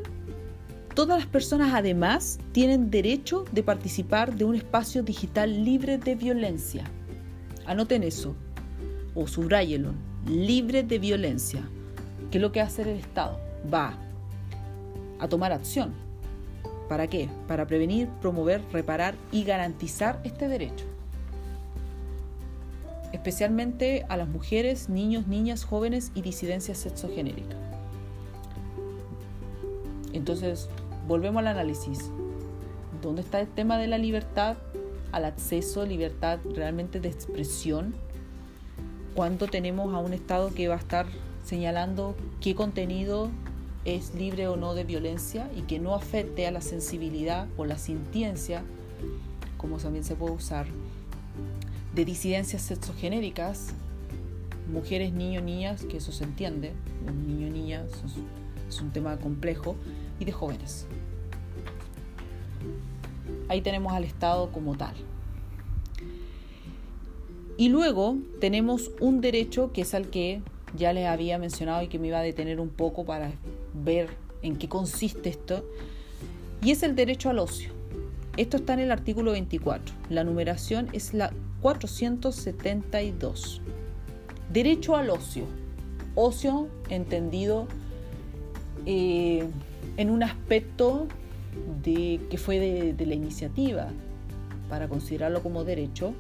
[0.96, 6.86] todas las personas además tienen derecho de participar de un espacio digital libre de violencia.
[7.66, 8.36] Anoten eso,
[9.14, 9.92] o subrayelo,
[10.26, 11.62] libre de violencia.
[12.32, 13.40] ¿Qué es lo que hace el Estado?
[13.72, 13.98] Va
[15.20, 16.06] a tomar acción
[16.88, 17.30] ¿Para qué?
[17.48, 20.86] Para prevenir, promover, reparar y garantizar este derecho.
[23.12, 27.58] Especialmente a las mujeres, niños, niñas, jóvenes y disidencias sexogenéricas.
[30.14, 30.70] Entonces,
[31.08, 32.12] volvemos al análisis.
[33.02, 34.58] ¿Dónde está el tema de la libertad
[35.12, 37.96] al acceso, libertad realmente de expresión?
[39.14, 41.06] ¿Cuánto tenemos a un Estado que va a estar
[41.46, 43.30] señalando qué contenido
[43.86, 47.78] es libre o no de violencia y que no afecte a la sensibilidad o la
[47.78, 48.64] sintiencia,
[49.58, 50.66] como también se puede usar,
[51.94, 53.70] de disidencias sexogenéricas,
[54.74, 56.74] mujeres, niños, niñas, que eso se entiende,
[57.08, 57.86] un niño, niña,
[58.68, 59.76] es un tema complejo,
[60.20, 60.88] y de jóvenes.
[63.48, 64.96] ahí tenemos al Estado como tal.
[67.58, 70.42] Y luego tenemos un derecho que es al que
[70.76, 73.32] ya les había mencionado y que me iba a detener un poco para
[73.74, 74.10] ver
[74.42, 75.64] en qué consiste esto,
[76.62, 77.72] y es el derecho al ocio.
[78.38, 79.96] Esto está en el artículo 24.
[80.10, 83.62] La numeración es la 472.
[84.52, 85.46] Derecho al ocio.
[86.16, 87.68] Ocio entendido
[88.86, 89.48] eh,
[89.98, 91.08] en un aspecto
[91.84, 92.60] de, que fue
[92.94, 93.88] de, la iniciativa,
[94.70, 96.14] para considerarlo como derecho.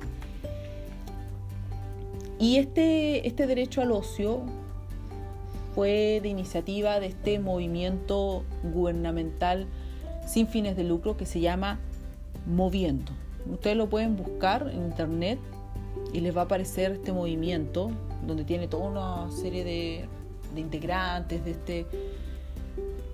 [2.40, 4.42] Y este, este derecho al ocio
[5.74, 9.68] fue de iniciativa de este movimiento gubernamental
[10.26, 11.80] sin fines de lucro que se llama
[12.46, 13.12] Moviendo.
[13.52, 15.40] Ustedes lo pueden buscar en internet
[16.14, 17.92] y les va a aparecer este movimiento
[18.26, 20.06] donde tiene toda una serie de,
[20.54, 21.86] de integrantes de este,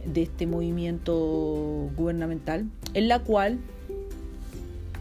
[0.05, 3.59] de este movimiento gubernamental, en la cual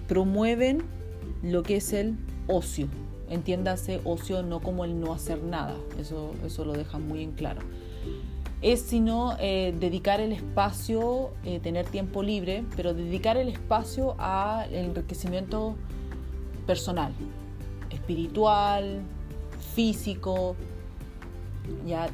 [0.09, 0.83] promueven
[1.43, 2.89] lo que es el ocio.
[3.29, 7.61] Entiéndase ocio no como el no hacer nada, eso, eso lo dejan muy en claro.
[8.61, 14.75] Es sino eh, dedicar el espacio, eh, tener tiempo libre, pero dedicar el espacio al
[14.75, 15.77] enriquecimiento
[16.67, 17.13] personal,
[17.91, 19.01] espiritual,
[19.75, 20.57] físico,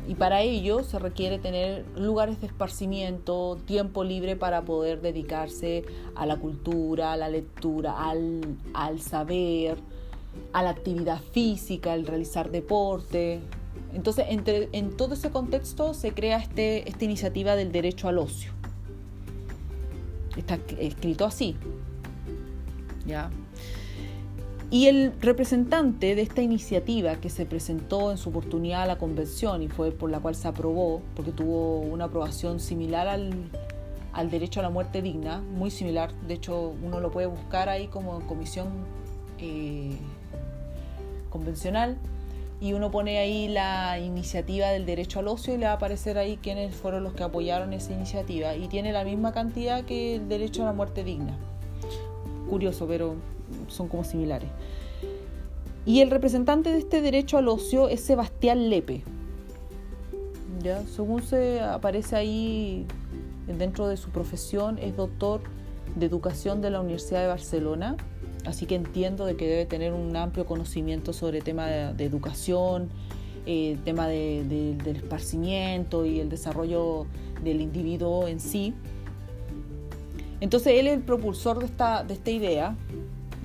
[0.09, 6.27] y para ello se requiere tener lugares de esparcimiento, tiempo libre para poder dedicarse a
[6.27, 9.77] la cultura, a la lectura, al, saber,
[10.53, 13.41] a la actividad física, al realizar deporte.
[13.93, 18.53] Entonces, en todo ese contexto se crea este, esta iniciativa del derecho al ocio.
[20.37, 21.57] Está escrito así.
[23.07, 23.31] ¿Ya?
[24.71, 29.63] Y el representante de esta iniciativa que se presentó en su oportunidad a la convención
[29.63, 33.51] y fue por la cual se aprobó, porque tuvo una aprobación similar al,
[34.29, 38.21] derecho a la muerte digna, muy similar, de hecho uno lo puede buscar ahí como
[38.27, 38.69] comisión
[39.39, 39.97] eh,
[41.31, 41.97] convencional
[42.61, 46.19] y uno pone ahí la iniciativa del derecho al ocio y le va a aparecer
[46.19, 50.29] ahí quiénes fueron los que apoyaron esa iniciativa y tiene la misma cantidad que el
[50.29, 51.37] derecho a la muerte digna.
[52.49, 53.17] Curioso, pero
[53.69, 54.49] son como similares.
[55.87, 59.03] Y el representante de este derecho al ocio es Sebastián Lepe.
[60.63, 60.83] ¿Ya?
[60.87, 62.87] Según se aparece ahí
[63.47, 65.43] dentro de su profesión, es doctor
[65.95, 67.97] de educación de la Universidad de Barcelona,
[68.45, 72.89] así que entiendo de que debe tener un amplio conocimiento sobre tema de, educación,
[73.47, 77.07] el eh, tema del esparcimiento y el desarrollo
[77.45, 78.75] del individuo en sí.
[80.41, 82.77] Entonces él es el propulsor de esta, de esta idea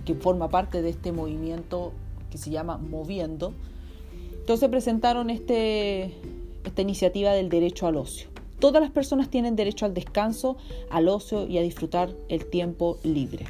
[0.05, 1.91] que forma parte de este movimiento
[2.29, 3.53] que se llama Moviendo.
[4.33, 6.15] Entonces presentaron este,
[6.63, 8.29] esta iniciativa del derecho al ocio.
[8.59, 10.57] Todas las personas tienen derecho al descanso,
[10.89, 13.45] al ocio y a disfrutar el tiempo libre.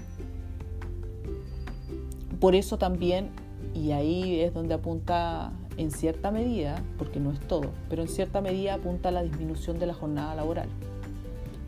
[2.40, 3.30] Por eso también,
[3.76, 8.42] y ahí es donde apunta en cierta medida, porque no es todo, pero en cierta
[8.42, 10.70] medida apunta a la disminución de la jornada laboral.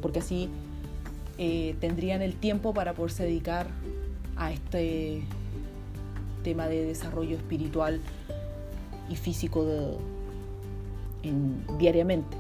[0.02, 0.50] Porque así
[1.38, 3.68] eh, tendrían el tiempo para poderse dedicar
[4.38, 5.24] a este
[6.44, 8.02] tema de desarrollo espiritual
[9.10, 9.66] y físico
[11.80, 12.38] diariamente.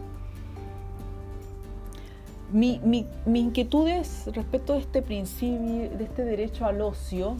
[2.51, 7.35] Mi, mi, inquietud es respecto de este principio, de este derecho al ocio,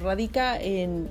[0.00, 1.08] radica en,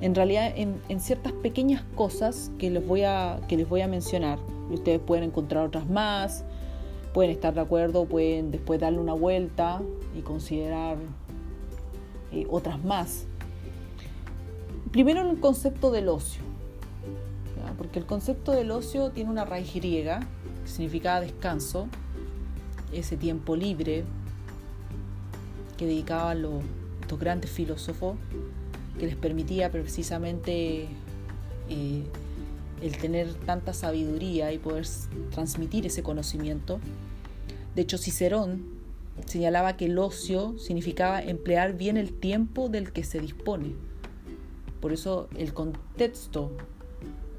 [0.00, 3.88] en realidad en, en, ciertas pequeñas cosas que les, voy a, que les voy a
[3.88, 4.38] mencionar.
[4.70, 6.44] Ustedes pueden encontrar otras más,
[7.12, 9.82] pueden estar de acuerdo, pueden después darle una vuelta
[10.16, 10.96] y considerar
[12.48, 13.24] otras más.
[14.92, 16.42] Primero el concepto del ocio,
[17.78, 20.20] porque el concepto del ocio tiene una raíz griega,
[20.64, 21.86] que significaba descanso,
[22.92, 24.04] ese tiempo libre
[25.76, 26.62] que dedicaban los,
[27.00, 28.16] estos grandes filósofos,
[28.98, 30.88] que les permitía precisamente
[31.68, 32.02] eh,
[32.82, 34.86] el tener tanta sabiduría y poder
[35.30, 36.80] transmitir ese conocimiento.
[37.74, 38.79] De hecho, Cicerón
[39.26, 43.74] señalaba que el ocio significaba emplear bien el tiempo del que se dispone.
[44.80, 46.52] Por eso el contexto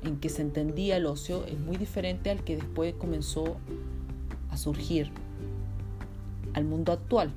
[0.04, 3.58] en que se entendía el ocio es muy diferente al que después comenzó
[4.50, 5.12] a surgir
[6.54, 7.32] al mundo actual.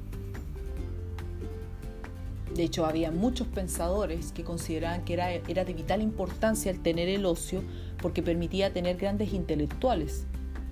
[2.54, 7.08] De hecho, había muchos pensadores que consideraban que era, era de vital importancia el tener
[7.08, 7.62] el ocio
[8.00, 10.26] porque permitía tener grandes intelectuales,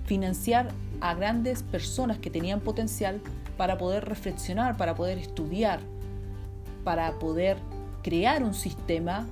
[0.05, 0.69] financiar
[1.01, 3.19] a grandes personas que tenían potencial
[3.57, 5.79] para poder reflexionar, para poder estudiar,
[6.83, 7.57] para poder
[8.01, 9.27] crear un sistema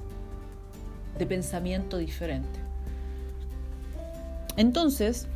[1.17, 2.59] de pensamiento diferente.
[4.57, 5.27] Entonces,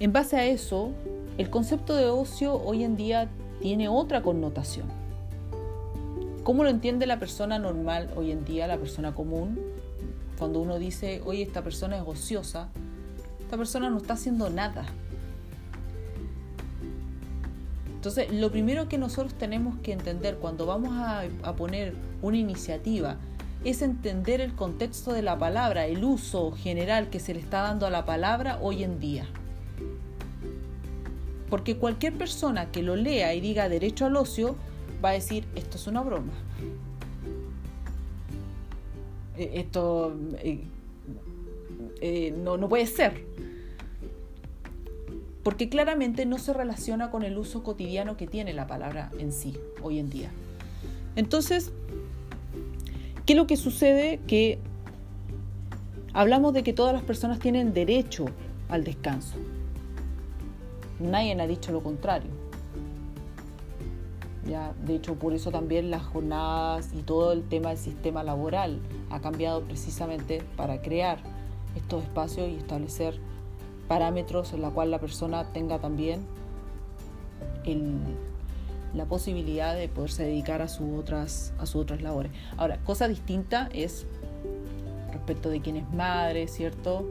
[0.00, 0.90] en base a eso,
[1.38, 3.28] el concepto de ocio hoy en día
[3.60, 4.86] tiene otra connotación.
[6.44, 9.58] ¿Cómo lo entiende la persona normal hoy en día, la persona común?
[10.38, 12.68] Cuando uno dice, oye, esta persona es ociosa,
[13.40, 14.86] esta persona no está haciendo nada.
[17.98, 21.24] Entonces, lo primero que nosotros tenemos que entender cuando vamos a,
[21.56, 23.16] poner una iniciativa
[23.64, 27.86] es entender el contexto de la palabra, el uso general que se le está dando
[27.86, 29.26] a la palabra hoy en día.
[31.50, 34.54] Porque cualquier persona que lo lea y diga derecho al ocio
[35.04, 36.32] va a decir, esto es una broma.
[39.36, 40.62] E, esto eh,
[42.00, 43.26] eh, no, no puede ser.
[45.48, 49.56] Porque claramente no se relaciona con el uso cotidiano que tiene la palabra en sí
[49.82, 50.30] hoy en día.
[51.16, 51.72] Entonces,
[53.24, 54.20] ¿qué es lo que sucede?
[54.26, 54.58] Que
[56.12, 58.26] hablamos de que todas las personas tienen derecho
[58.68, 59.38] al descanso.
[61.00, 62.30] Nadie ha dicho lo contrario.
[64.46, 68.80] Ya, de hecho, por eso también las jornadas y todo el tema del sistema laboral
[69.08, 71.16] ha cambiado precisamente para crear
[71.74, 73.18] estos espacios y establecer
[73.88, 76.20] parámetros en la cual la persona tenga también
[78.94, 82.32] la posibilidad de poderse dedicar a, sus otras, a sus otras labores.
[82.56, 84.06] Ahora, cosa distinta es
[85.12, 87.04] respecto de quién es madre, ¿cierto?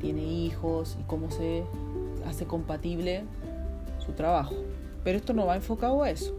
[0.00, 1.64] Tiene hijos y cómo se
[2.26, 3.24] hace compatible
[4.04, 4.54] su trabajo.
[5.04, 6.34] Pero esto no va enfocado a eso.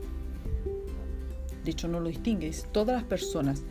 [1.64, 2.52] De hecho, no lo distingue.
[2.72, 3.62] todas las personas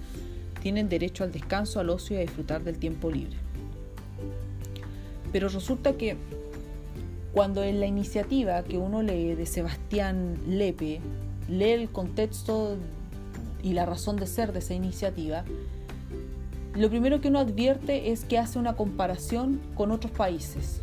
[0.63, 3.37] tienen derecho al descanso, al ocio y a disfrutar del tiempo libre.
[5.33, 6.17] Pero resulta que
[7.33, 11.01] cuando en la iniciativa que uno lee de Sebastián Lepe,
[11.49, 12.77] lee el contexto
[13.63, 15.45] y la razón de ser de esa iniciativa,
[16.75, 20.81] lo primero que uno advierte es que hace una comparación con otros países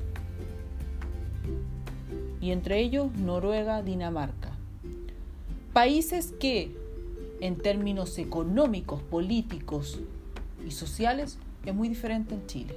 [2.46, 4.52] y entre ellos Noruega, Dinamarca.
[5.74, 6.76] Países que
[7.40, 10.00] en términos económicos, políticos
[10.64, 12.76] y sociales es muy diferente en Chile.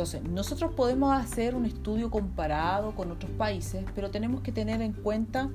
[0.00, 4.94] Entonces, nosotros podemos hacer un estudio comparado con otros países, pero tenemos que tener en
[4.94, 5.50] cuenta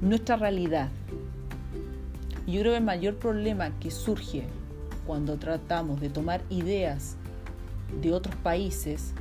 [0.00, 0.88] nuestra realidad.
[2.48, 4.42] Yo creo que el mayor problema que surge
[5.06, 7.14] cuando tratamos de tomar ideas
[8.02, 9.14] de otros países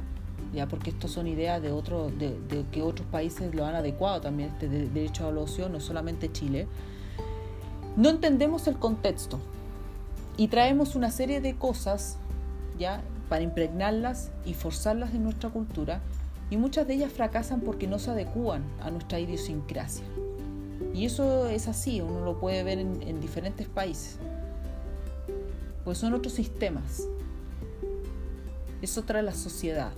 [0.51, 4.49] ya porque esto son ideas de, otro, de, que otros países lo han adecuado también,
[4.49, 6.67] este derecho al ocio, no solamente Chile,
[7.95, 9.37] no entendemos el contexto
[10.37, 12.17] y traemos una serie de cosas
[12.79, 16.01] ya para impregnarlas y forzarlas en nuestra cultura
[16.49, 20.05] y muchas de ellas fracasan porque no se adecúan a nuestra idiosincrasia.
[20.93, 24.17] Y eso es así, uno lo puede ver en, en diferentes países,
[25.83, 27.07] pues son otros sistemas,
[28.81, 29.91] es otra la sociedad.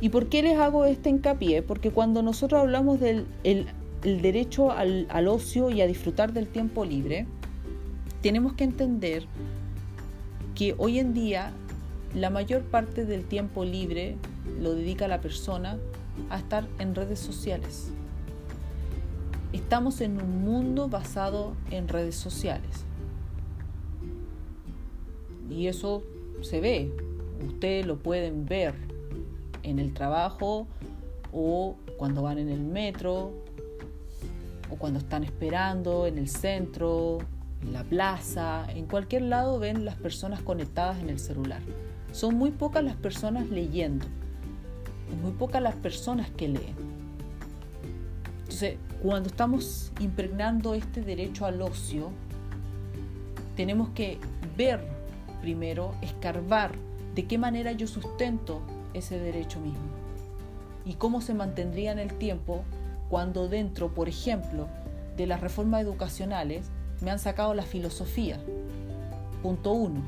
[0.00, 1.62] ¿Y por qué les hago este hincapié?
[1.62, 3.26] Porque cuando nosotros hablamos del
[4.02, 7.26] derecho al ocio y a disfrutar del tiempo libre,
[8.20, 9.26] tenemos que entender
[10.54, 11.52] que hoy en día
[12.14, 14.16] la mayor parte del tiempo libre
[14.60, 15.78] lo dedica la persona
[16.30, 17.90] a estar en redes sociales.
[19.52, 22.84] Estamos en un mundo basado en redes sociales.
[25.50, 26.02] Y eso
[26.40, 26.90] se ve,
[27.46, 28.74] ustedes lo pueden ver
[29.62, 30.66] en el trabajo
[31.32, 33.32] o cuando van en el metro
[34.70, 37.18] o cuando están esperando en el centro,
[37.64, 41.60] en la plaza, en cualquier lado ven las personas conectadas en el celular.
[42.12, 44.06] Son muy pocas las personas leyendo,
[45.10, 46.74] es muy pocas las personas que leen.
[48.40, 52.10] Entonces, cuando estamos impregnando este derecho al ocio,
[53.56, 54.18] tenemos que
[54.56, 54.80] ver
[55.44, 56.72] primero, escarbar
[57.14, 58.62] de qué manera yo sustento
[58.94, 59.84] ese derecho mismo?
[60.86, 62.64] ¿Y cómo se mantendría en el tiempo
[63.10, 64.68] cuando dentro, por ejemplo,
[65.18, 66.70] de las reformas educacionales
[67.04, 68.40] me han sacado la filosofía?
[69.42, 70.02] Punto uno.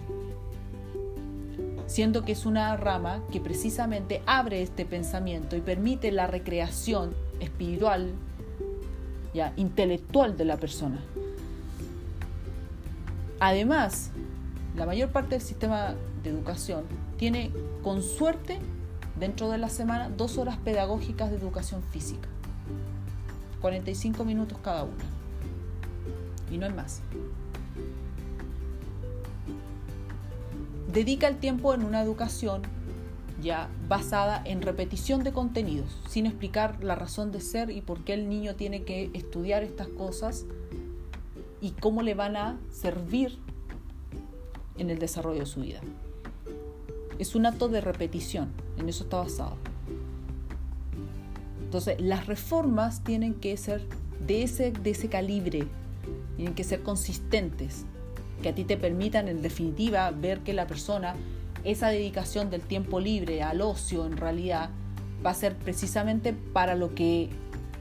[1.87, 8.10] Siendo que es una rama que precisamente abre este pensamiento y permite la recreación espiritual,
[9.35, 10.98] ya, intelectual de la persona.
[13.38, 14.10] Además,
[14.75, 15.94] la mayor parte del sistema
[16.25, 16.85] de educación
[17.18, 17.52] tiene,
[17.83, 18.58] con suerte,
[19.21, 22.29] dentro de la semana dos horas pedagógicas de educación física.
[23.60, 25.15] 45 minutos cada una.
[26.51, 27.03] Y no hay más.
[30.92, 32.63] Dedica el tiempo en una educación
[33.42, 38.15] ya basada en repetición de contenidos, sin explicar la razón de ser y por qué
[38.15, 40.47] el niño tiene que estudiar estas cosas
[41.61, 43.38] y cómo le van a servir
[44.79, 45.81] en el desarrollo de su vida.
[47.19, 49.57] Es un acto de repetición, en eso está basado.
[51.63, 53.83] Entonces, las reformas tienen que ser
[54.27, 55.67] de ese, de ese calibre,
[56.37, 57.84] tienen que ser consistentes,
[58.42, 61.16] que a ti te permitan en definitiva ver que la persona,
[61.64, 64.70] esa dedicación del tiempo libre al ocio en realidad,
[65.24, 67.30] va a ser precisamente para lo que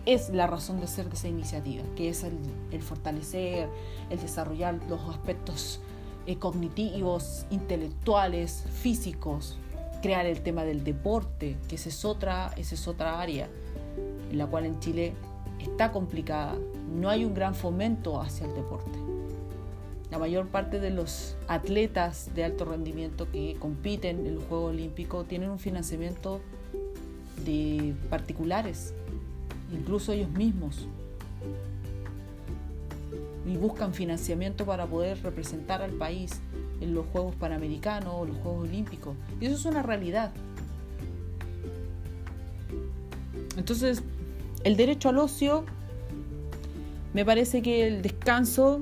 [0.05, 3.67] es la razón de ser de esa iniciativa, que es el, fortalecer,
[4.09, 5.79] el desarrollar los aspectos
[6.27, 9.57] eh, cognitivos, intelectuales, físicos,
[10.01, 13.49] crear el tema del deporte, que esa es otra, esa es otra área
[14.31, 15.13] en la cual en Chile
[15.59, 16.55] está complicada,
[16.95, 18.97] no hay un gran fomento hacia el deporte.
[20.11, 25.27] La mayor parte de los atletas de alto rendimiento que compiten en los Juegos Olímpicos
[25.27, 26.41] tienen un financiamiento
[27.43, 28.93] de particulares,
[29.73, 30.87] incluso ellos mismos,
[33.45, 36.39] y buscan financiamiento para poder representar al país
[36.81, 39.15] en los Juegos Panamericanos o los Juegos Olímpicos.
[39.39, 40.31] Y eso es una realidad.
[43.57, 44.01] Entonces,
[44.63, 45.65] el derecho al ocio,
[47.15, 48.81] me parece que el descanso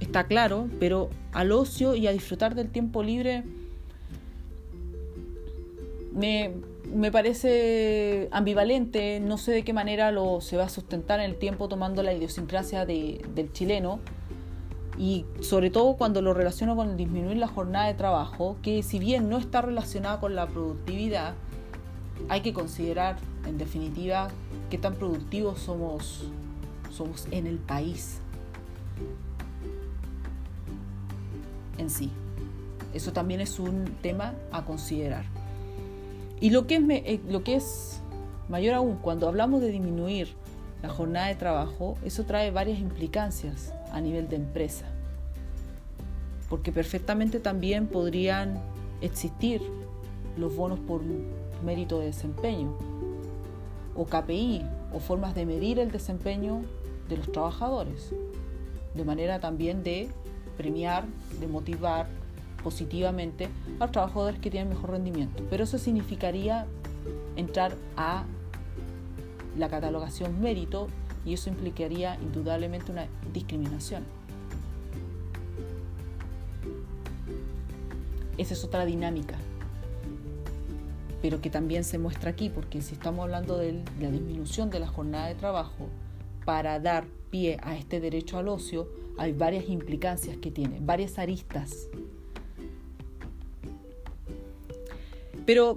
[0.00, 3.44] está claro, pero al ocio y a disfrutar del tiempo libre
[6.12, 6.52] me,
[6.92, 11.36] me parece ambivalente, no sé de qué manera lo se va a sustentar en el
[11.36, 14.00] tiempo tomando la idiosincrasia del chileno.
[14.98, 19.28] Y sobre todo cuando lo relaciono con disminuir la jornada de trabajo, que si bien
[19.28, 21.34] no está relacionada con la productividad,
[22.28, 24.26] hay que considerar en definitiva
[24.70, 26.24] qué tan productivos somos,
[26.90, 28.20] somos en el país
[31.78, 32.10] en sí.
[32.92, 35.24] Eso también es un tema a considerar.
[36.40, 38.00] Y lo que, es, eh, lo que es
[38.48, 40.34] mayor aún, cuando hablamos de disminuir
[40.82, 44.86] la jornada de trabajo, eso trae varias implicancias a nivel de empresa.
[46.48, 48.60] Porque perfectamente también podrían
[49.00, 49.62] existir
[50.36, 51.02] los bonos por
[51.64, 52.74] mérito de desempeño,
[53.94, 54.62] o KPI,
[54.92, 56.62] o formas de medir el desempeño
[57.10, 58.14] de los trabajadores,
[58.94, 60.08] de manera también de
[60.56, 61.04] premiar,
[61.38, 62.06] de motivar
[62.62, 63.48] positivamente
[63.78, 65.42] a los trabajadores que tienen mejor rendimiento.
[65.50, 66.66] Pero eso significaría
[67.36, 68.24] entrar a
[69.58, 70.86] la catalogación mérito
[71.24, 74.04] y eso implicaría indudablemente una discriminación.
[78.38, 79.36] Esa es otra dinámica,
[81.20, 84.86] pero que también se muestra aquí, porque si estamos hablando de la disminución de la
[84.86, 85.88] jornada de trabajo
[86.44, 88.88] para dar pie a este derecho al ocio,
[89.18, 91.88] hay varias implicancias que tiene, varias aristas
[95.50, 95.74] Pero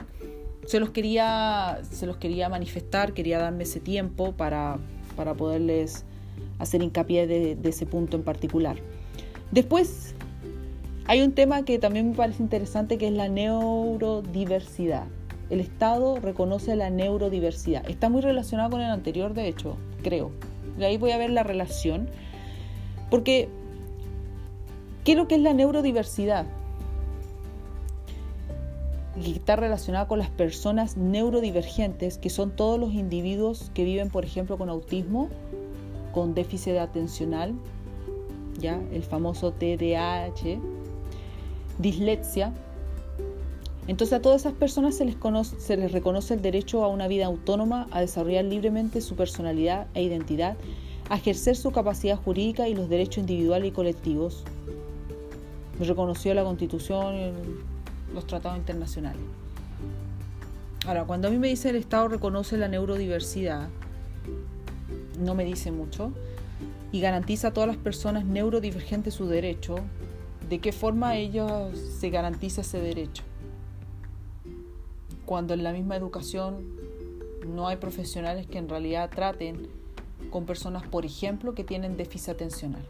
[0.68, 4.78] se los quería, se los quería manifestar, quería darme ese tiempo para,
[5.16, 6.06] para poderles
[6.60, 8.78] hacer hincapié de, ese punto en particular.
[9.52, 10.14] Después
[11.06, 15.08] hay un tema que también me parece interesante que es la neurodiversidad.
[15.50, 17.90] El Estado reconoce la neurodiversidad.
[17.90, 20.30] Está muy relacionado con el anterior, de hecho, creo.
[20.78, 22.10] De ahí voy a ver la relación.
[23.10, 23.50] Porque,
[25.04, 26.46] ¿qué es lo que es la neurodiversidad?
[29.22, 34.26] y está relacionada con las personas neurodivergentes, que son todos los individuos que viven, por
[34.26, 35.30] ejemplo, con autismo,
[36.14, 37.54] con déficit atencional,
[38.60, 40.60] ya el famoso TDAH,
[41.78, 42.54] dislexia.
[43.88, 48.00] Entonces a todas esas personas se les, reconoce el derecho a una vida autónoma, a
[48.00, 50.56] desarrollar libremente su personalidad e identidad,
[51.10, 54.44] a ejercer su capacidad jurídica y los derechos individuales y colectivos.
[55.80, 57.34] Reconoció la Constitución,
[58.14, 59.22] los tratados internacionales.
[60.86, 63.68] Ahora, cuando a mí me dice el Estado reconoce la neurodiversidad,
[65.20, 66.12] no me dice mucho,
[66.94, 69.76] y garantiza a todas las personas neurodivergentes su derecho,
[70.50, 73.24] ¿de qué forma ellos se garantiza ese derecho?
[75.34, 76.64] Cuando en la misma educación
[77.48, 79.68] no hay profesionales que en realidad traten
[80.30, 82.86] con personas, por ejemplo, que tienen déficit atencional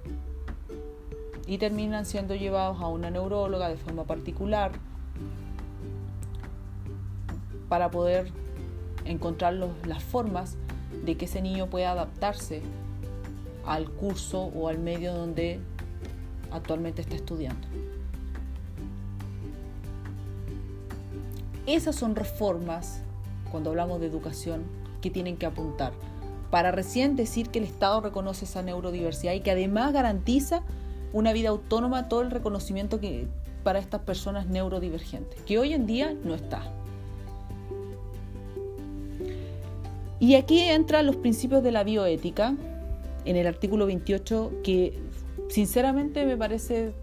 [1.48, 4.74] y terminan siendo llevados a una neuróloga de forma particular
[7.70, 8.30] para poder
[9.06, 10.58] encontrar las formas
[11.06, 12.62] de que ese niño pueda adaptarse
[13.66, 15.62] al curso o al medio donde
[16.52, 17.73] actualmente está estudiando.
[21.66, 23.02] Esas son reformas,
[23.52, 24.64] cuando hablamos de educación,
[25.02, 25.94] que tienen que apuntar
[26.54, 30.62] para recién decir que el Estado reconoce esa neurodiversidad y que además garantiza
[31.12, 33.26] una vida autónoma, todo el reconocimiento que
[33.64, 36.62] para estas personas neurodivergentes, que hoy en día no está.
[40.20, 42.56] Y aquí entran los principios de la bioética
[43.26, 44.94] en el artículo 28 que
[45.50, 46.94] sinceramente me parece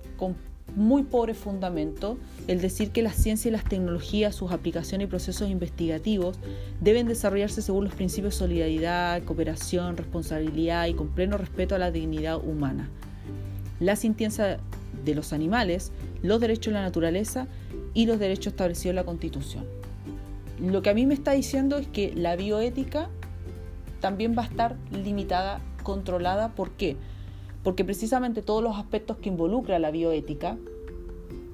[0.77, 5.51] muy pobre fundamento el decir que la ciencia y las tecnologías, sus aplicaciones y procesos
[5.51, 6.39] investigativos
[6.81, 11.91] deben desarrollarse según los principios de solidaridad, cooperación, responsabilidad y con pleno respeto a la
[11.91, 12.89] dignidad humana.
[13.79, 14.59] La sintiencia
[15.05, 15.93] de los animales,
[16.23, 17.47] los derechos de la naturaleza
[17.95, 19.64] y los derechos establecidos en la Constitución.
[20.61, 23.09] Lo que a mí me está diciendo es que la bioética
[24.01, 26.51] también va a estar limitada, controlada.
[26.51, 26.97] ¿Por qué?
[27.63, 30.57] Porque precisamente todos los aspectos que involucra la bioética,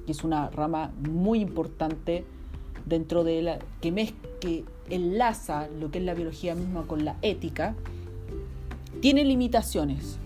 [0.05, 2.23] que es una rama muy importante
[2.85, 7.75] dentro de la que, que enlaza lo que es la biología misma con la ética,
[9.01, 10.17] tiene limitaciones.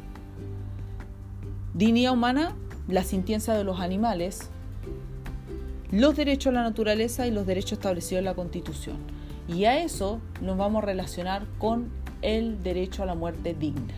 [1.74, 2.56] Dignidad humana,
[2.88, 4.50] la sintiencia de los animales,
[5.92, 8.98] los derechos a la naturaleza y los derechos establecidos en la Constitución.
[9.48, 11.90] Y a eso nos vamos a relacionar con
[12.22, 13.94] el derecho a la muerte digna.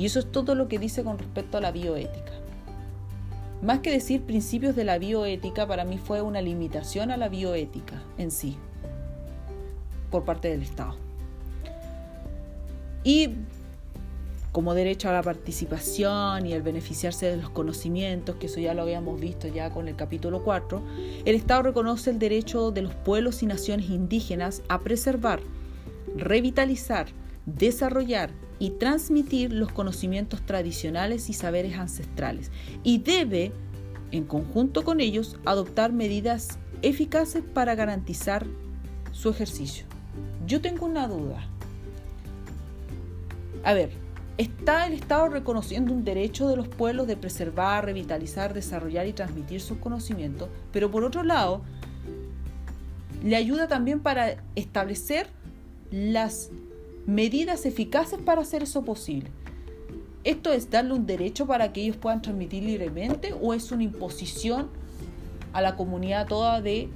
[0.00, 2.32] Y eso es todo lo que dice con respecto a la bioética.
[3.60, 8.02] Más que decir principios de la bioética, para mí fue una limitación a la bioética
[8.16, 8.56] en sí,
[10.10, 10.96] por parte del Estado.
[13.04, 13.28] Y
[14.52, 18.80] como derecho a la participación y el beneficiarse de los conocimientos, que eso ya lo
[18.80, 20.82] habíamos visto ya con el capítulo 4,
[21.26, 25.40] el Estado reconoce el derecho de los pueblos y naciones indígenas a preservar,
[26.16, 27.08] revitalizar,
[27.44, 28.30] desarrollar
[28.60, 32.52] y transmitir los conocimientos tradicionales y saberes ancestrales
[32.84, 33.52] y debe,
[34.12, 38.46] en conjunto con ellos, adoptar medidas eficaces para garantizar
[39.12, 39.86] su ejercicio.
[40.46, 41.48] Yo tengo una duda.
[43.64, 43.90] A ver,
[44.36, 49.62] ¿está el Estado reconociendo un derecho de los pueblos de preservar, revitalizar, desarrollar y transmitir
[49.62, 50.50] sus conocimientos?
[50.70, 51.62] Pero por otro lado,
[53.24, 55.28] le ayuda también para establecer
[55.90, 56.50] las
[57.06, 59.30] medidas eficaces para hacer eso posible.
[60.22, 64.68] ¿Esto es darle un derecho para que ellos puedan transmitir libremente o es una imposición
[65.52, 66.88] a la comunidad toda de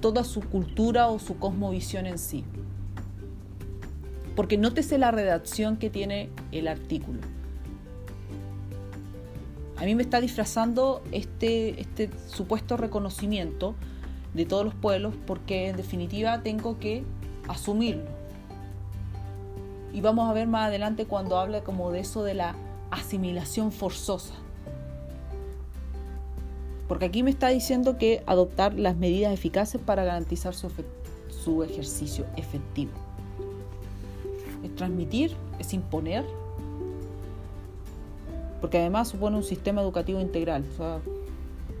[0.00, 2.44] toda su cultura o su cosmovisión en sí?
[4.34, 7.20] Porque nótese la redacción que tiene el artículo.
[9.76, 13.74] A mí me está disfrazando este, este supuesto reconocimiento
[14.32, 17.04] de todos los pueblos porque en definitiva tengo que
[17.46, 18.23] asumirlo
[19.94, 22.56] y vamos a ver más adelante cuando habla como de eso de la
[22.90, 24.34] asimilación forzosa.
[26.88, 30.68] Porque aquí me está diciendo que adoptar las medidas eficaces para garantizar su,
[31.28, 32.90] su ejercicio efectivo.
[34.64, 36.24] Es transmitir, es imponer,
[38.60, 40.64] porque además supone un sistema educativo integral.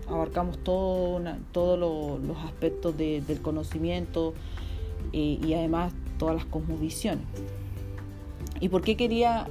[0.08, 1.78] Abarcamos todo todos
[2.22, 4.34] los aspectos del conocimiento
[5.12, 7.24] eh, y además todas las cosmovisiones.
[8.64, 9.46] ¿Y por qué quería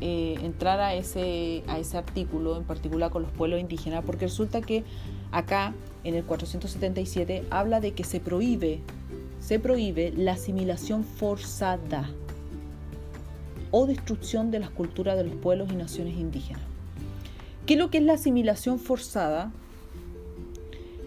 [0.00, 4.02] eh, entrar a ese, artículo, en particular con los pueblos indígenas?
[4.06, 4.84] Porque resulta que
[5.32, 8.80] acá, en el 477, habla de que se prohíbe,
[9.38, 12.08] se prohíbe la asimilación forzada
[13.70, 16.62] o destrucción de las culturas de los pueblos y naciones indígenas.
[17.66, 19.52] ¿Qué es lo que es la asimilación forzada?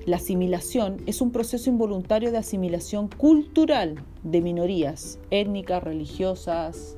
[0.06, 6.98] La asimilación es un proceso involuntario de asimilación cultural de minorías étnicas, religiosas,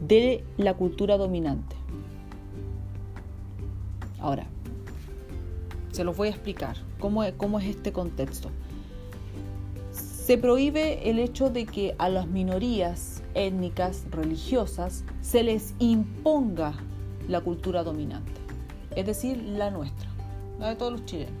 [0.00, 1.76] de la cultura dominante.
[4.18, 4.46] Ahora,
[5.92, 8.50] se los voy a explicar cómo es, cómo es este contexto.
[9.92, 16.74] Se prohíbe el hecho de que a las minorías étnicas, religiosas, se les imponga
[17.28, 18.40] la cultura dominante,
[18.94, 20.08] es decir, la nuestra,
[20.58, 21.34] la de todos los chilenos.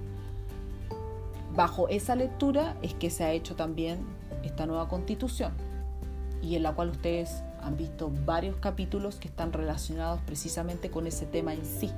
[1.54, 3.98] Bajo esa lectura es que se ha hecho también
[4.44, 5.52] esta nueva constitución
[6.42, 11.26] y en la cual ustedes han visto varios capítulos que están relacionados precisamente con ese
[11.26, 11.90] tema en sí.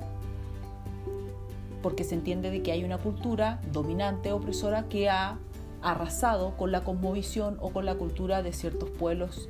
[1.81, 5.37] Porque se entiende de que hay una cultura dominante, opresora, que ha
[5.81, 9.49] arrasado con la cosmovisión o con la cultura de ciertos pueblos,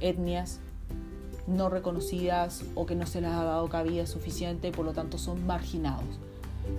[0.00, 0.60] etnias
[1.46, 5.18] no reconocidas o que no se les ha dado cabida suficiente y por lo tanto
[5.18, 6.04] son marginados.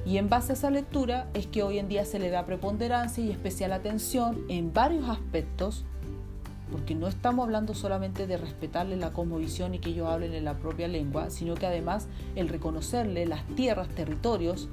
[0.06, 3.24] Y en base a esa lectura es que hoy en día se le da preponderancia
[3.24, 5.86] y especial atención en varios aspectos
[6.72, 10.58] porque no estamos hablando solamente de respetarle la cosmovisión y que ellos hablen en la
[10.58, 14.68] propia lengua, sino que además el reconocerle las tierras, territorios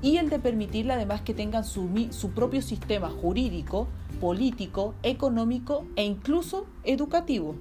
[0.00, 1.88] y el de permitirle además que tengan su,
[2.34, 3.86] propio sistema jurídico,
[4.20, 7.54] político, económico e incluso educativo.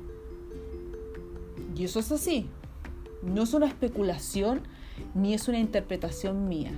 [1.75, 2.47] Y eso es así.
[3.21, 4.61] No es una especulación
[5.13, 6.71] ni es una interpretación mía.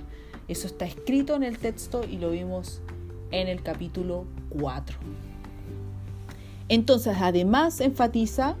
[0.48, 2.82] Eso está escrito en el texto y lo vimos
[3.30, 4.98] en el capítulo 4.
[6.68, 8.56] Entonces, además enfatiza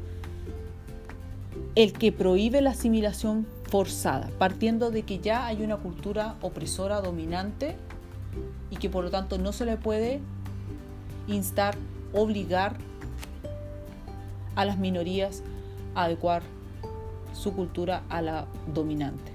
[1.74, 7.76] el que prohíbe la asimilación forzada, partiendo de que ya hay una cultura opresora dominante
[8.70, 10.20] y que por lo tanto no se le puede
[11.26, 11.76] instar,
[12.12, 12.76] obligar
[14.54, 15.42] a las minorías
[15.94, 16.42] a adecuar
[17.32, 19.32] su cultura a la dominante.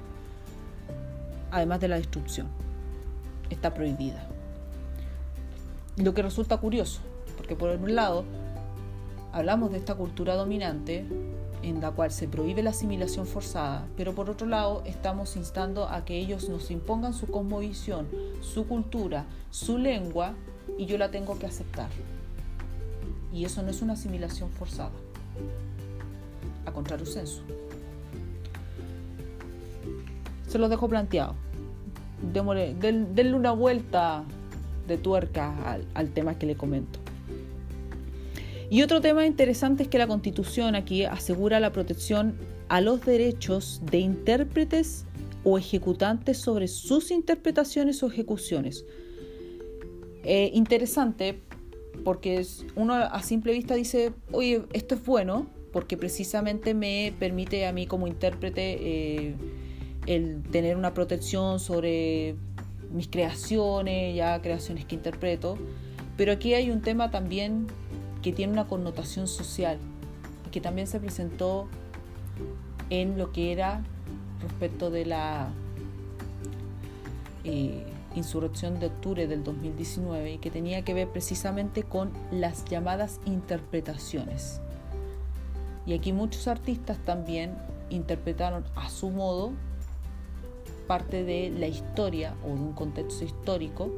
[1.51, 2.47] Además de la destrucción.
[3.49, 4.27] Está prohibida.
[5.97, 7.01] Lo que resulta curioso,
[7.35, 8.23] porque por un lado
[9.31, 11.05] hablamos de esta cultura dominante
[11.61, 16.05] en la cual se prohíbe la asimilación forzada, pero por otro lado estamos instando a
[16.05, 18.07] que ellos nos impongan su cosmovisión,
[18.41, 20.33] su cultura, su lengua,
[20.77, 21.89] y yo la tengo que aceptar.
[23.33, 24.91] Y eso no es una asimilación forzada,
[26.65, 27.41] a contrario senso.
[30.47, 31.35] Se los dejo planteado.
[32.33, 34.23] denle una vuelta
[34.87, 36.98] de tuerca al tema que le comento.
[38.69, 42.35] Y otro tema interesante es que la Constitución aquí asegura la protección
[42.67, 45.05] a los derechos de intérpretes
[45.43, 48.85] o ejecutantes sobre sus interpretaciones o ejecuciones.
[50.23, 51.39] Eh, interesante
[52.03, 52.45] porque
[52.75, 57.87] uno a simple vista dice, oye, esto es bueno porque precisamente me permite a mí
[57.87, 59.35] como intérprete eh,
[60.05, 62.35] el tener una protección sobre
[62.91, 65.57] mis creaciones, ya creaciones que interpreto.
[66.17, 67.67] Pero aquí hay un tema también
[68.21, 69.77] que tiene una connotación social
[70.47, 71.67] y que también se presentó
[72.89, 73.83] en lo que era
[74.41, 75.49] respecto de la
[77.43, 83.19] eh, insurrección de octubre del 2019 y que tenía que ver precisamente con las llamadas
[83.25, 84.61] interpretaciones.
[85.85, 87.55] Y aquí muchos artistas también
[87.89, 89.51] interpretaron a su modo
[90.87, 93.91] parte de la historia o de un contexto histórico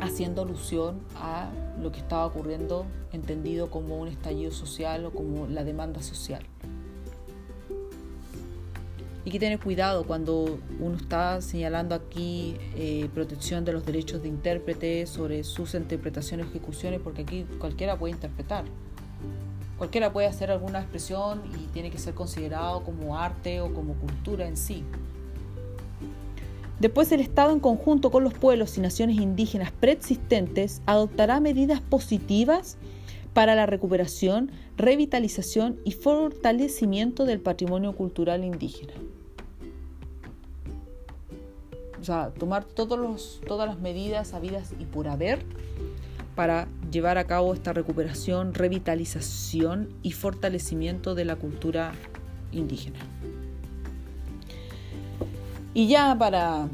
[0.00, 1.48] haciendo alusión a
[1.80, 6.42] lo que estaba ocurriendo entendido como un estallido social o como la demanda social.
[9.24, 14.28] Hay que tener cuidado cuando uno está señalando aquí eh, protección de los derechos de
[14.28, 18.64] intérprete sobre sus interpretaciones y ejecuciones, porque aquí cualquiera puede interpretar.
[19.78, 24.46] Cualquiera puede hacer alguna expresión y tiene que ser considerado como arte o como cultura
[24.46, 24.84] en sí.
[26.82, 32.76] Después el Estado en conjunto con los pueblos y naciones indígenas preexistentes adoptará medidas positivas
[33.34, 38.94] para la recuperación, revitalización y fortalecimiento del patrimonio cultural indígena.
[42.00, 42.98] O sea, tomar todas
[43.46, 45.44] las medidas habidas y por haber
[46.34, 51.92] para llevar a cabo esta recuperación, revitalización y fortalecimiento de la cultura
[52.50, 52.98] indígena.
[55.74, 56.68] Y ya para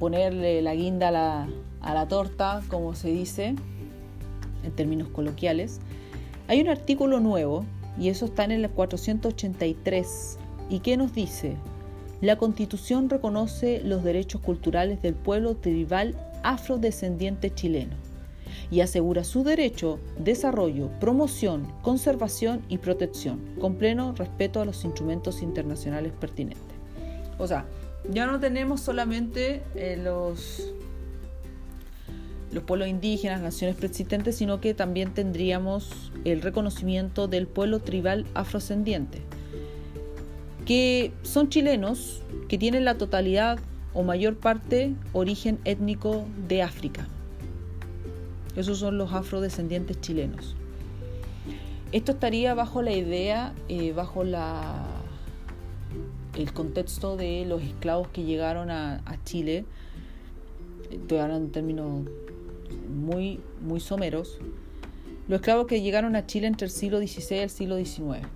[0.00, 3.54] ponerle la guinda a la, torta, como se dice
[4.64, 5.80] en términos coloquiales,
[6.48, 7.64] hay un artículo nuevo
[7.98, 10.38] y eso está en el 483
[10.70, 11.56] y que nos dice,
[12.20, 17.94] la constitución reconoce los derechos culturales del pueblo tribal afrodescendiente chileno
[18.72, 25.42] y asegura su derecho, desarrollo, promoción, conservación y protección, con pleno respeto a los instrumentos
[25.42, 26.67] internacionales pertinentes.
[27.38, 27.64] O sea,
[28.10, 30.72] ya no tenemos solamente eh, los,
[32.52, 39.22] los pueblos indígenas, naciones preexistentes, sino que también tendríamos el reconocimiento del pueblo tribal afrodescendiente,
[40.66, 43.58] que son chilenos, que tienen la totalidad
[43.94, 47.06] o mayor parte origen étnico de África.
[48.56, 50.56] Esos son los afrodescendientes chilenos.
[51.92, 54.97] Esto estaría bajo la idea, eh, bajo la
[56.38, 59.64] el contexto de los esclavos que llegaron a, Chile,
[60.88, 62.04] estoy hablando en términos
[62.88, 64.38] muy, muy someros,
[65.26, 68.26] los esclavos que llegaron a Chile entre el siglo XVI y el siglo XIX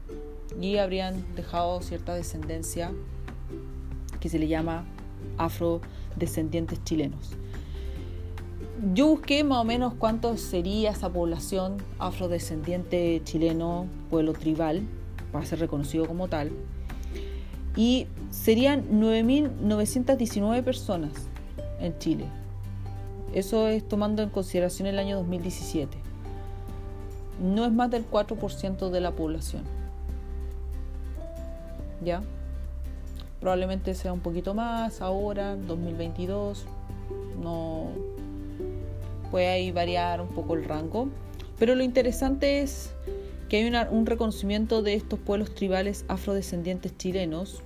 [0.61, 2.92] y habrían dejado cierta descendencia
[4.18, 4.84] que se le llama
[5.38, 7.30] afrodescendientes chilenos.
[8.94, 14.82] Yo busqué más o menos cuánto sería esa población afrodescendiente chileno, pueblo tribal,
[15.30, 16.50] para ser reconocido como tal
[17.77, 21.12] y serían 9.919 personas
[21.81, 22.27] en Chile.
[23.35, 25.97] Eso es tomando en consideración el año 2017.
[27.43, 29.62] No es más del 4% de la población.
[32.05, 32.23] ¿Ya?
[33.41, 36.66] Probablemente sea un poquito más ahora, 2022.
[37.43, 37.89] No
[39.31, 41.09] puede variar un poco el rango.
[41.59, 42.93] Pero lo interesante es
[43.53, 47.61] que hay un reconocimiento de estos pueblos tribales afrodescendientes chilenos,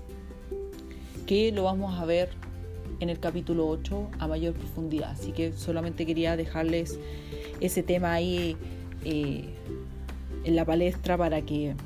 [1.28, 2.30] que lo vamos a ver
[2.98, 5.12] en el capítulo 8 a mayor profundidad.
[5.12, 6.98] Así que solamente quería dejarles
[7.60, 8.56] ese tema ahí
[9.04, 9.44] eh,
[10.42, 11.76] en la palestra para que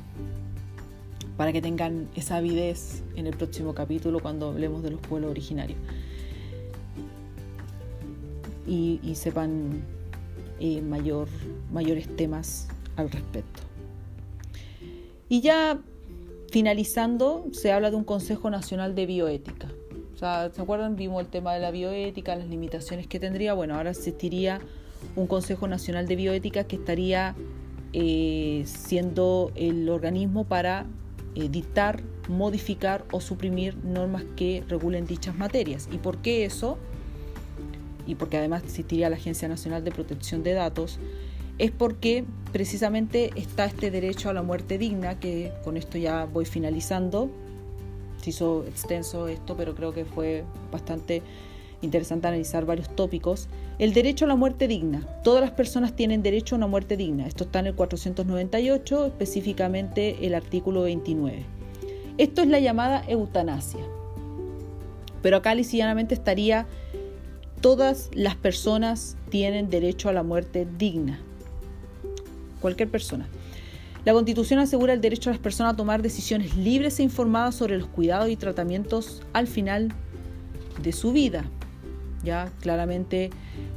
[1.36, 5.78] para que tengan esa avidez en el próximo capítulo cuando hablemos de los pueblos originarios.
[8.66, 9.82] Y, sepan
[10.58, 11.28] eh, mayor,
[11.70, 13.69] mayores temas al respecto.
[15.30, 15.78] Y ya
[16.50, 19.68] finalizando, se habla de un Consejo Nacional de Bioética.
[20.12, 20.96] O sea, ¿se acuerdan?
[20.96, 23.54] Vimos el tema de la bioética, las limitaciones que tendría.
[23.54, 24.60] Bueno, ahora existiría
[25.14, 27.36] un Consejo Nacional de Bioética que estaría
[27.92, 30.86] eh, siendo el organismo para
[31.36, 35.88] eh, dictar, modificar o suprimir normas que regulen dichas materias.
[35.92, 36.76] ¿Y por qué eso?
[38.04, 40.98] Y porque además existiría la Agencia Nacional de Protección de Datos,
[41.60, 46.46] es porque precisamente está este derecho a la muerte digna, que con esto ya voy
[46.46, 47.30] finalizando.
[48.22, 51.22] Se hizo extenso esto, pero creo que fue bastante
[51.82, 53.48] interesante analizar varios tópicos.
[53.78, 55.06] El derecho a la muerte digna.
[55.22, 57.26] Todas las personas tienen derecho a una muerte digna.
[57.26, 61.44] Esto está en el 498, específicamente el artículo 29.
[62.16, 63.84] Esto es la llamada eutanasia.
[65.20, 66.66] Pero acá lisianamente estaría
[67.60, 71.20] todas las personas tienen derecho a la muerte digna.
[72.60, 73.28] Cualquier persona.
[74.04, 77.78] La Constitución asegura el derecho a las personas a tomar decisiones libres e informadas sobre
[77.78, 79.92] los cuidados y tratamientos al final
[80.82, 81.44] de su vida
[82.22, 83.30] ya claramente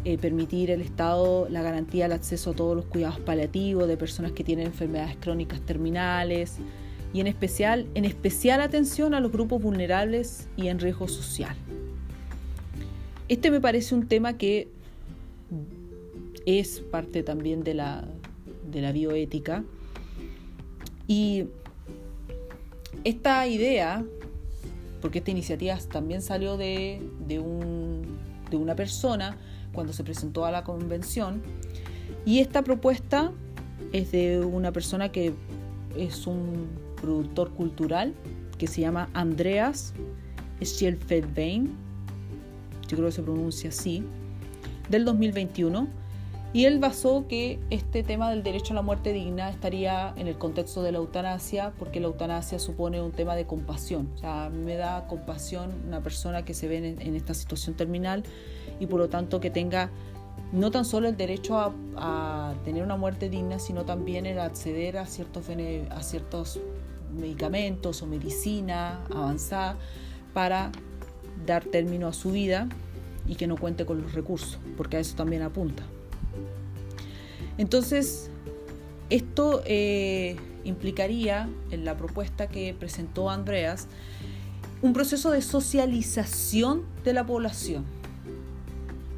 [0.03, 4.31] eh, permitir el Estado la garantía del acceso a todos los cuidados paliativos de personas
[4.33, 6.57] que tienen enfermedades crónicas terminales
[7.13, 11.55] y en especial, en especial atención a los grupos vulnerables y en riesgo social.
[13.29, 14.67] Este me parece un tema que
[16.45, 18.05] es parte también de la,
[18.69, 19.63] de la bioética
[21.07, 21.45] y
[23.03, 24.05] esta idea,
[25.01, 28.03] porque esta iniciativa también salió de, de un
[28.53, 29.35] de una persona
[29.73, 31.41] cuando se presentó a la convención.
[32.25, 33.31] Y esta propuesta
[33.91, 35.33] es de una persona que
[35.97, 36.67] es un
[37.01, 38.13] productor cultural
[38.57, 39.93] que se llama Andreas
[40.63, 41.71] Schielfeldbein,
[42.87, 44.03] yo creo que se pronuncia así,
[44.89, 45.87] del 2021
[46.53, 50.37] y él basó que este tema del derecho a la muerte digna estaría en el
[50.37, 54.11] contexto de la eutanasia, porque la eutanasia supone un tema de compasión.
[54.13, 58.23] O sea, me da compasión una persona que se ve en, esta situación terminal
[58.79, 59.89] y por lo tanto que tenga
[60.51, 61.57] no tan solo el derecho
[61.97, 65.45] a, tener una muerte digna, sino también el acceder a ciertos,
[65.89, 66.59] a ciertos
[67.17, 69.75] medicamentos o medicina avanzada
[70.33, 70.71] para
[71.47, 72.69] dar término a su vida
[73.27, 75.83] y que no cuente con los recursos, porque a eso también apunta.
[77.57, 78.29] Entonces,
[79.09, 83.87] esto eh, implicaría, en la propuesta que presentó Andreas,
[84.81, 87.85] un proceso de socialización de la población.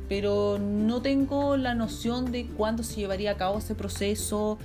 [0.08, 4.60] Pero no tengo la noción de cuándo se llevaría a cabo ese proceso,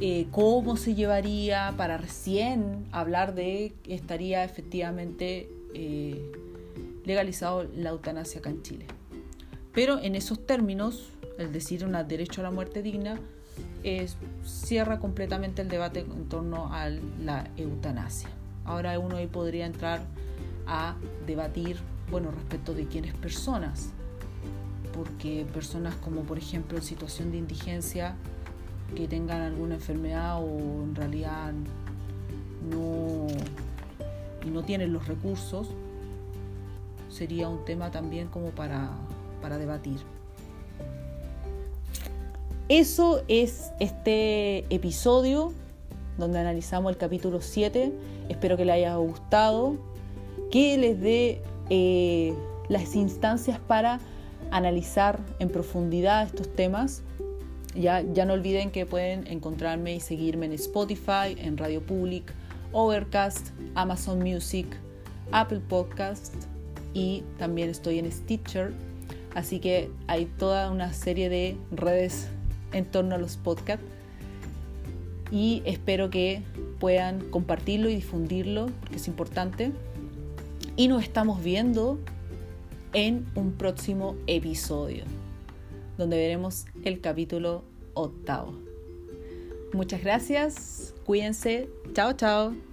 [0.00, 6.30] eh, cómo se llevaría para recién hablar de que estaría efectivamente eh,
[7.04, 8.86] legalizado la eutanasia acá en Chile.
[9.72, 13.18] Pero en esos términos el decir un derecho a la muerte digna,
[14.44, 18.28] cierra completamente el debate en torno a la eutanasia.
[18.64, 20.02] Ahora uno ahí podría entrar
[20.66, 21.78] a debatir,
[22.10, 23.90] bueno, respecto de quiénes personas,
[24.92, 28.16] porque personas como por ejemplo en situación de indigencia
[28.94, 31.52] que tengan alguna enfermedad o en realidad
[32.70, 33.26] no,
[34.50, 35.68] no tienen los recursos,
[37.08, 38.90] sería un tema también como para,
[39.40, 39.98] para debatir.
[42.68, 45.54] Eso es este episodio
[46.18, 47.94] donde analizamos el capítulo 7.
[48.28, 49.78] Espero que les haya gustado,
[50.50, 51.40] que les dé
[51.70, 52.34] eh,
[52.68, 54.00] las instancias para
[54.50, 57.00] analizar en profundidad estos temas.
[57.74, 62.34] Ya, ya no olviden que pueden encontrarme y seguirme en Spotify, en Radio Public,
[62.72, 64.66] Overcast, Amazon Music,
[65.32, 66.34] Apple Podcast
[66.92, 68.74] y también estoy en Stitcher.
[69.34, 72.28] Así que hay toda una serie de redes
[72.72, 73.84] en torno a los podcasts
[75.30, 76.42] y espero que
[76.78, 79.72] puedan compartirlo y difundirlo porque es importante.
[80.76, 81.98] Y nos estamos viendo
[82.92, 85.04] en un próximo episodio
[85.98, 87.64] donde veremos el capítulo
[87.94, 88.54] octavo.
[89.72, 92.67] Muchas gracias, cuídense, chao chao.